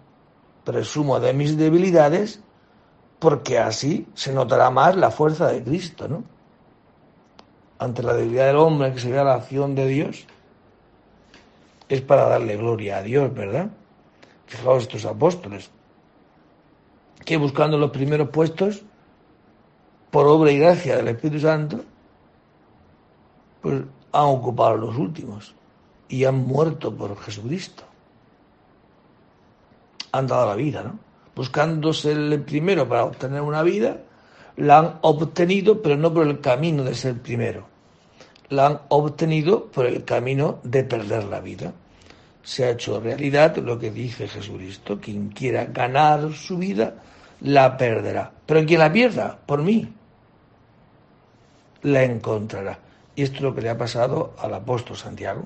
Presumo 0.65 1.21
de 1.21 1.33
mis 1.33 1.57
debilidades 1.57 2.41
porque 3.19 3.59
así 3.59 4.07
se 4.15 4.33
notará 4.33 4.71
más 4.71 4.97
la 4.97 5.11
fuerza 5.11 5.49
de 5.49 5.63
Cristo, 5.63 6.09
¿no? 6.09 6.25
Ante 7.79 8.03
la 8.03 8.15
debilidad 8.15 8.47
del 8.47 8.57
hombre 8.57 8.93
que 8.93 9.01
se 9.01 9.11
vea 9.11 9.25
la 9.25 9.35
acción 9.35 9.75
de 9.75 9.87
Dios, 9.87 10.27
es 11.89 12.01
para 12.03 12.29
darle 12.29 12.57
gloria 12.57 12.99
a 12.99 13.03
Dios, 13.03 13.33
¿verdad? 13.33 13.71
Fijaos 14.47 14.83
estos 14.83 15.05
apóstoles, 15.05 15.71
que 17.25 17.37
buscando 17.37 17.79
los 17.79 17.91
primeros 17.91 18.29
puestos, 18.31 18.83
por 20.11 20.27
obra 20.27 20.51
y 20.51 20.59
gracia 20.59 20.97
del 20.97 21.09
Espíritu 21.09 21.41
Santo, 21.41 21.85
pues 23.61 23.83
han 24.13 24.25
ocupado 24.25 24.77
los 24.77 24.97
últimos 24.97 25.55
y 26.09 26.25
han 26.25 26.47
muerto 26.47 26.95
por 26.95 27.17
Jesucristo. 27.19 27.85
Han 30.13 30.27
dado 30.27 30.47
la 30.47 30.55
vida, 30.55 30.83
¿no? 30.83 30.99
Buscándose 31.35 32.13
el 32.13 32.43
primero 32.43 32.89
para 32.89 33.05
obtener 33.05 33.43
una 33.43 33.63
vida, 33.63 33.99
la 34.59 34.79
han 34.79 34.99
obtenido, 35.03 35.81
pero 35.81 35.97
no 35.97 36.13
por 36.13 36.27
el 36.27 36.41
camino 36.41 36.83
de 36.83 36.95
ser 36.95 37.15
primero. 37.23 37.67
La 38.51 38.67
han 38.67 38.81
obtenido 38.89 39.67
por 39.67 39.87
el 39.87 40.05
camino 40.05 40.59
de 40.65 40.83
perder 40.83 41.25
la 41.25 41.41
vida. 41.41 41.73
Se 42.43 42.65
ha 42.65 42.71
hecho 42.71 42.99
realidad 42.99 43.57
lo 43.59 43.79
que 43.79 43.91
dice 43.91 44.27
Jesucristo. 44.27 44.99
Quien 45.01 45.29
quiera 45.29 45.67
ganar 45.67 46.33
su 46.33 46.59
vida, 46.59 46.95
la 47.43 47.77
perderá. 47.77 48.33
Pero 48.47 48.67
quien 48.67 48.81
la 48.81 48.93
pierda, 48.93 49.39
por 49.47 49.63
mí, 49.63 49.93
la 51.83 52.03
encontrará. 52.03 52.81
Y 53.15 53.23
esto 53.23 53.37
es 53.37 53.43
lo 53.43 53.55
que 53.55 53.63
le 53.63 53.71
ha 53.71 53.79
pasado 53.79 54.35
al 54.39 54.55
apóstol 54.55 54.97
Santiago, 54.97 55.45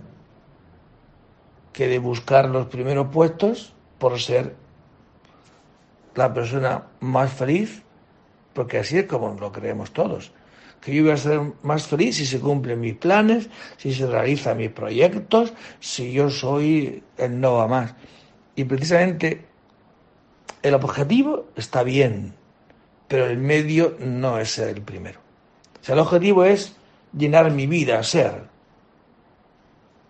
que 1.73 1.87
de 1.87 1.99
buscar 1.99 2.49
los 2.49 2.67
primeros 2.67 3.09
puestos 3.09 3.75
por 3.99 4.19
ser 4.19 4.55
la 6.15 6.33
persona 6.33 6.85
más 7.01 7.31
feliz, 7.33 7.83
porque 8.53 8.79
así 8.79 8.99
es 8.99 9.07
como 9.07 9.35
lo 9.39 9.53
creemos 9.53 9.93
todos, 9.93 10.33
que 10.81 10.95
yo 10.95 11.05
voy 11.05 11.13
a 11.13 11.17
ser 11.17 11.41
más 11.63 11.87
feliz 11.87 12.17
si 12.17 12.27
se 12.27 12.41
cumplen 12.41 12.81
mis 12.81 12.95
planes, 12.95 13.49
si 13.77 13.95
se 13.95 14.07
realizan 14.07 14.59
mis 14.59 14.71
proyectos, 14.71 15.53
si 15.81 16.13
yo 16.13 16.29
soy 16.29 17.03
el 17.17 17.41
no 17.41 17.55
va 17.55 17.69
más. 17.69 17.95
Y 18.57 18.65
precisamente 18.65 19.47
el 20.63 20.75
objetivo 20.75 21.47
está 21.57 21.83
bien, 21.83 22.35
pero 23.09 23.27
el 23.27 23.39
medio 23.39 23.97
no 24.01 24.39
es 24.39 24.51
ser 24.51 24.69
el 24.69 24.83
primero. 24.83 25.21
Sea, 25.81 25.95
el 25.95 26.01
objetivo 26.01 26.45
es 26.45 26.77
llenar 27.17 27.51
mi 27.51 27.67
vida, 27.67 28.03
ser. 28.03 28.45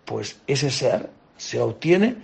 Pues 0.05 0.41
ese 0.47 0.69
ser 0.69 1.09
se 1.37 1.59
obtiene, 1.59 2.17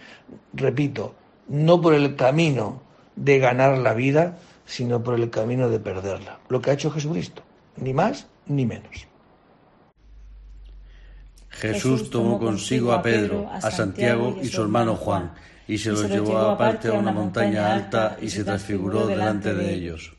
repito, 0.53 1.15
no 1.47 1.81
por 1.81 1.93
el 1.93 2.15
camino 2.15 2.81
de 3.15 3.39
ganar 3.39 3.77
la 3.77 3.93
vida, 3.93 4.37
sino 4.69 5.03
por 5.03 5.15
el 5.15 5.29
camino 5.31 5.67
de 5.67 5.79
perderla. 5.79 6.39
Lo 6.47 6.61
que 6.61 6.69
ha 6.69 6.73
hecho 6.73 6.91
Jesucristo, 6.91 7.41
ni 7.77 7.91
más 7.93 8.27
ni 8.45 8.65
menos. 8.65 9.07
Jesús 11.49 12.09
tomó 12.09 12.39
consigo 12.39 12.93
a 12.93 13.01
Pedro, 13.01 13.49
a 13.51 13.71
Santiago 13.71 14.37
y 14.41 14.47
su 14.47 14.61
hermano 14.61 14.95
Juan, 14.95 15.33
y 15.67 15.79
se 15.79 15.91
los 15.91 16.07
llevó 16.07 16.37
aparte 16.37 16.87
a 16.87 16.93
una 16.93 17.11
montaña 17.11 17.73
alta 17.73 18.17
y 18.21 18.29
se 18.29 18.43
transfiguró 18.43 19.07
delante 19.07 19.53
de 19.55 19.73
ellos. 19.73 20.13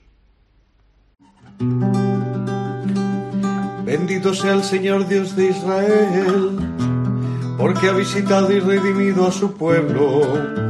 Bendito 3.85 4.35
sea 4.35 4.55
el 4.55 4.65
Señor 4.65 5.07
Dios 5.07 5.37
de 5.37 5.47
Israel, 5.47 6.59
porque 7.57 7.89
ha 7.89 7.93
visitado 7.93 8.53
y 8.53 8.59
redimido 8.59 9.29
a 9.29 9.33
su 9.33 9.55
pueblo 9.55 10.70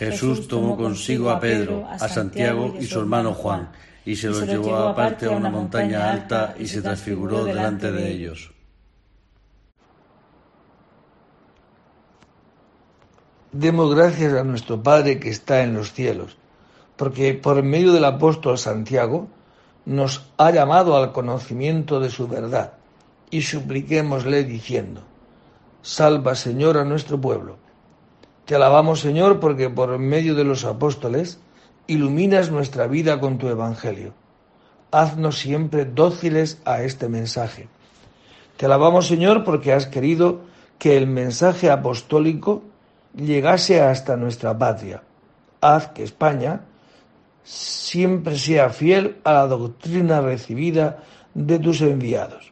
Jesús 0.00 0.48
tomó 0.48 0.78
consigo 0.78 1.28
a 1.28 1.38
Pedro, 1.38 1.86
a 1.86 2.08
Santiago 2.08 2.74
y 2.80 2.86
su 2.86 3.00
hermano 3.00 3.34
Juan, 3.34 3.70
y 4.06 4.16
se 4.16 4.28
los 4.28 4.46
llevó 4.46 4.74
aparte 4.76 5.26
a 5.26 5.30
una 5.30 5.50
montaña 5.50 6.10
alta 6.10 6.54
y 6.58 6.66
se 6.68 6.80
transfiguró 6.80 7.44
delante 7.44 7.92
de 7.92 8.10
ellos. 8.10 8.50
Demos 13.52 13.94
gracias 13.94 14.32
a 14.32 14.42
nuestro 14.42 14.82
Padre 14.82 15.20
que 15.20 15.28
está 15.28 15.62
en 15.62 15.74
los 15.74 15.92
cielos, 15.92 16.38
porque 16.96 17.34
por 17.34 17.62
medio 17.62 17.92
del 17.92 18.06
apóstol 18.06 18.56
Santiago 18.56 19.28
nos 19.84 20.30
ha 20.38 20.50
llamado 20.50 20.96
al 20.96 21.12
conocimiento 21.12 22.00
de 22.00 22.08
su 22.08 22.26
verdad, 22.26 22.72
y 23.28 23.42
supliquémosle 23.42 24.44
diciendo, 24.44 25.02
Salva 25.82 26.34
Señor 26.36 26.78
a 26.78 26.84
nuestro 26.84 27.20
pueblo. 27.20 27.58
Te 28.50 28.56
alabamos 28.56 28.98
Señor 28.98 29.38
porque 29.38 29.70
por 29.70 29.96
medio 30.00 30.34
de 30.34 30.42
los 30.42 30.64
apóstoles 30.64 31.38
iluminas 31.86 32.50
nuestra 32.50 32.88
vida 32.88 33.20
con 33.20 33.38
tu 33.38 33.46
Evangelio. 33.46 34.12
Haznos 34.90 35.38
siempre 35.38 35.84
dóciles 35.84 36.60
a 36.64 36.82
este 36.82 37.08
mensaje. 37.08 37.68
Te 38.56 38.66
alabamos 38.66 39.06
Señor 39.06 39.44
porque 39.44 39.72
has 39.72 39.86
querido 39.86 40.40
que 40.80 40.96
el 40.96 41.06
mensaje 41.06 41.70
apostólico 41.70 42.64
llegase 43.14 43.82
hasta 43.82 44.16
nuestra 44.16 44.58
patria. 44.58 45.04
Haz 45.60 45.86
que 45.90 46.02
España 46.02 46.62
siempre 47.44 48.36
sea 48.36 48.70
fiel 48.70 49.18
a 49.22 49.32
la 49.32 49.46
doctrina 49.46 50.22
recibida 50.22 51.04
de 51.34 51.60
tus 51.60 51.82
enviados. 51.82 52.50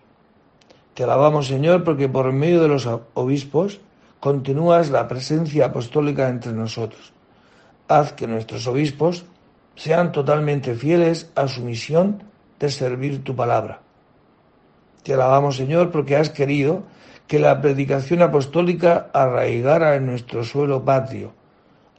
Te 0.95 1.03
alabamos, 1.03 1.49
Señor, 1.49 1.83
porque 1.83 2.09
por 2.09 2.33
medio 2.33 2.63
de 2.63 2.69
los 2.69 2.89
obispos 3.15 3.81
continúas 4.21 4.91
la 4.91 5.07
presencia 5.07 5.67
apostólica 5.67 6.29
entre 6.29 6.53
nosotros. 6.53 7.13
Haz 7.89 8.13
que 8.13 8.27
nuestros 8.27 8.67
obispos 8.67 9.25
sean 9.77 10.13
totalmente 10.13 10.75
fieles 10.75 11.31
a 11.35 11.49
su 11.49 11.63
misión 11.63 12.23
de 12.59 12.71
servir 12.71 13.23
tu 13.23 13.35
palabra. 13.35 13.81
Te 15.03 15.15
alabamos, 15.15 15.57
Señor, 15.57 15.91
porque 15.91 16.17
has 16.17 16.31
querido 16.31 16.83
que 17.29 17.39
la 17.39 17.61
predicación 17.61 18.23
apostólica 18.23 19.11
arraigara 19.13 19.95
en 19.95 20.07
nuestro 20.07 20.43
suelo 20.45 20.85
patrio. 20.85 21.33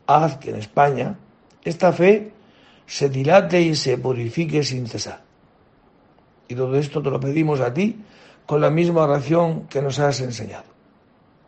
Haz 0.05 0.37
que 0.37 0.49
en 0.49 0.57
España 0.57 1.15
esta 1.63 1.93
fe 1.93 2.33
se 2.85 3.09
dilate 3.09 3.61
y 3.61 3.75
se 3.75 3.97
purifique 3.97 4.63
sin 4.63 4.87
cesar. 4.87 5.21
Y 6.47 6.55
todo 6.55 6.75
esto 6.75 7.01
te 7.01 7.11
lo 7.11 7.19
pedimos 7.19 7.61
a 7.61 7.73
ti 7.73 8.03
con 8.45 8.59
la 8.59 8.71
misma 8.71 9.03
oración 9.03 9.67
que 9.67 9.81
nos 9.81 9.99
has 9.99 10.19
enseñado. 10.21 10.68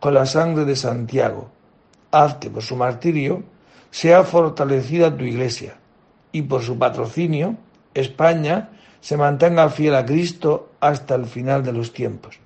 con 0.00 0.14
la 0.14 0.26
sangre 0.26 0.64
de 0.64 0.76
Santiago, 0.76 1.50
haz 2.10 2.36
que 2.36 2.50
por 2.50 2.62
su 2.62 2.76
martirio 2.76 3.42
sea 3.90 4.24
fortalecida 4.24 5.16
tu 5.16 5.24
iglesia 5.24 5.76
y 6.32 6.42
por 6.42 6.62
su 6.62 6.78
patrocinio 6.78 7.56
España 7.94 8.70
se 9.00 9.16
mantenga 9.16 9.68
fiel 9.70 9.94
a 9.94 10.04
Cristo 10.04 10.72
hasta 10.80 11.14
el 11.14 11.26
final 11.26 11.64
de 11.64 11.72
los 11.72 11.92
tiempos 11.92 12.38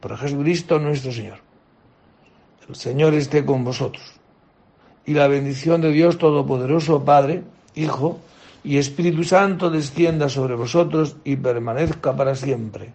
por 0.00 0.16
Jesucristo 0.16 0.78
nuestro 0.78 1.12
Señor. 1.12 1.38
El 2.68 2.76
Señor 2.76 3.14
esté 3.14 3.44
con 3.44 3.64
vosotros. 3.64 4.04
Y 5.06 5.14
la 5.14 5.26
bendición 5.26 5.80
de 5.80 5.90
Dios 5.90 6.18
Todopoderoso, 6.18 7.04
Padre, 7.04 7.42
Hijo 7.74 8.18
y 8.62 8.76
Espíritu 8.76 9.24
Santo 9.24 9.70
descienda 9.70 10.28
sobre 10.28 10.54
vosotros 10.54 11.16
y 11.24 11.36
permanezca 11.36 12.14
para 12.14 12.34
siempre. 12.34 12.92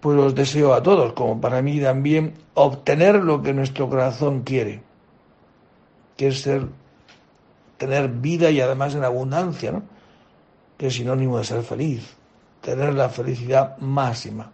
Pues 0.00 0.18
os 0.18 0.34
deseo 0.34 0.72
a 0.72 0.82
todos, 0.82 1.12
como 1.12 1.40
para 1.40 1.60
mí 1.62 1.80
también, 1.80 2.34
obtener 2.54 3.16
lo 3.16 3.42
que 3.42 3.52
nuestro 3.52 3.88
corazón 3.88 4.42
quiere, 4.42 4.82
que 6.16 6.28
es 6.28 6.40
ser, 6.40 6.66
tener 7.76 8.08
vida 8.08 8.50
y 8.50 8.60
además 8.60 8.94
en 8.94 9.04
abundancia, 9.04 9.72
¿no? 9.72 9.82
que 10.78 10.86
es 10.86 10.94
sinónimo 10.94 11.38
de 11.38 11.44
ser 11.44 11.62
feliz, 11.62 12.16
tener 12.62 12.94
la 12.94 13.10
felicidad 13.10 13.76
máxima 13.78 14.52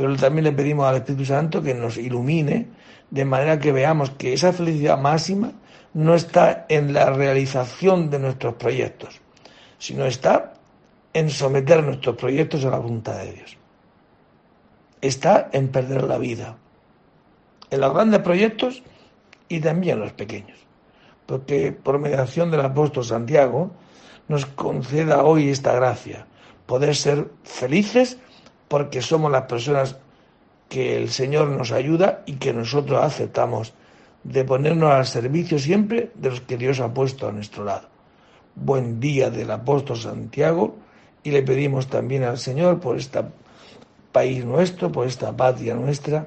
pero 0.00 0.16
también 0.16 0.44
le 0.44 0.52
pedimos 0.52 0.86
al 0.86 0.96
Espíritu 0.96 1.26
Santo 1.26 1.62
que 1.62 1.74
nos 1.74 1.98
ilumine 1.98 2.68
de 3.10 3.24
manera 3.26 3.60
que 3.60 3.70
veamos 3.70 4.08
que 4.08 4.32
esa 4.32 4.50
felicidad 4.50 4.96
máxima 4.96 5.52
no 5.92 6.14
está 6.14 6.64
en 6.70 6.94
la 6.94 7.10
realización 7.10 8.08
de 8.08 8.18
nuestros 8.18 8.54
proyectos, 8.54 9.20
sino 9.78 10.06
está 10.06 10.54
en 11.12 11.28
someter 11.28 11.84
nuestros 11.84 12.16
proyectos 12.16 12.64
a 12.64 12.70
la 12.70 12.78
voluntad 12.78 13.18
de 13.18 13.32
Dios. 13.34 13.58
Está 15.00 15.48
en 15.52 15.68
perder 15.68 16.04
la 16.04 16.18
vida, 16.18 16.56
en 17.70 17.80
los 17.80 17.94
grandes 17.94 18.20
proyectos 18.20 18.82
y 19.48 19.60
también 19.60 19.94
en 19.94 20.00
los 20.00 20.12
pequeños. 20.12 20.58
Porque 21.26 21.72
por 21.72 21.98
mediación 21.98 22.50
del 22.50 22.60
apóstol 22.60 23.04
Santiago 23.04 23.70
nos 24.28 24.46
conceda 24.46 25.24
hoy 25.24 25.48
esta 25.48 25.72
gracia, 25.74 26.26
poder 26.66 26.94
ser 26.94 27.30
felices 27.42 28.18
porque 28.68 29.02
somos 29.02 29.32
las 29.32 29.42
personas 29.42 29.96
que 30.68 30.96
el 30.96 31.10
Señor 31.10 31.48
nos 31.48 31.72
ayuda 31.72 32.22
y 32.26 32.34
que 32.34 32.52
nosotros 32.52 33.02
aceptamos 33.02 33.74
de 34.22 34.44
ponernos 34.44 34.92
al 34.92 35.06
servicio 35.06 35.58
siempre 35.58 36.12
de 36.14 36.30
los 36.30 36.40
que 36.42 36.56
Dios 36.56 36.78
ha 36.80 36.94
puesto 36.94 37.26
a 37.26 37.32
nuestro 37.32 37.64
lado. 37.64 37.88
Buen 38.54 39.00
día 39.00 39.30
del 39.30 39.50
apóstol 39.50 39.96
Santiago 39.96 40.76
y 41.24 41.32
le 41.32 41.42
pedimos 41.42 41.88
también 41.88 42.22
al 42.22 42.38
Señor 42.38 42.78
por 42.78 42.96
este 42.96 43.18
país 44.12 44.44
nuestro, 44.44 44.90
por 44.90 45.06
esta 45.06 45.36
patria 45.36 45.74
nuestra, 45.74 46.26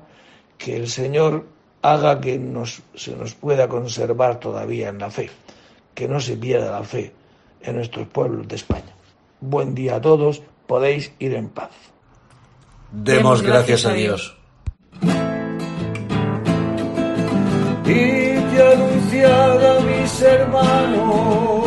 que 0.58 0.76
el 0.78 0.88
Señor 0.88 1.46
haga 1.82 2.22
que 2.22 2.39
se 2.96 3.15
nos 3.15 3.34
pueda 3.36 3.67
conservar 3.67 4.39
todavía 4.39 4.89
en 4.89 5.00
la 5.00 5.10
fe, 5.10 5.30
que 5.93 6.08
no 6.08 6.19
se 6.19 6.38
pierda 6.38 6.72
la 6.72 6.84
fe 6.84 7.13
en 7.62 7.76
nuestros 7.76 8.08
pueblos 8.08 8.48
de 8.48 8.56
España. 8.56 8.93
Buen 9.41 9.76
día 9.76 9.98
a 9.98 10.02
todos, 10.02 10.41
podéis 10.67 11.12
ir 11.19 11.34
en 11.36 11.50
paz. 11.50 11.72
Demos 12.91 13.41
gracias 13.41 13.86
a 13.86 13.93
Dios. 13.93 14.38
Y 17.86 17.86
te 17.86 18.74
anunciar 18.74 19.65
a 19.65 19.80
mis 19.82 20.22
hermanos 20.22 21.62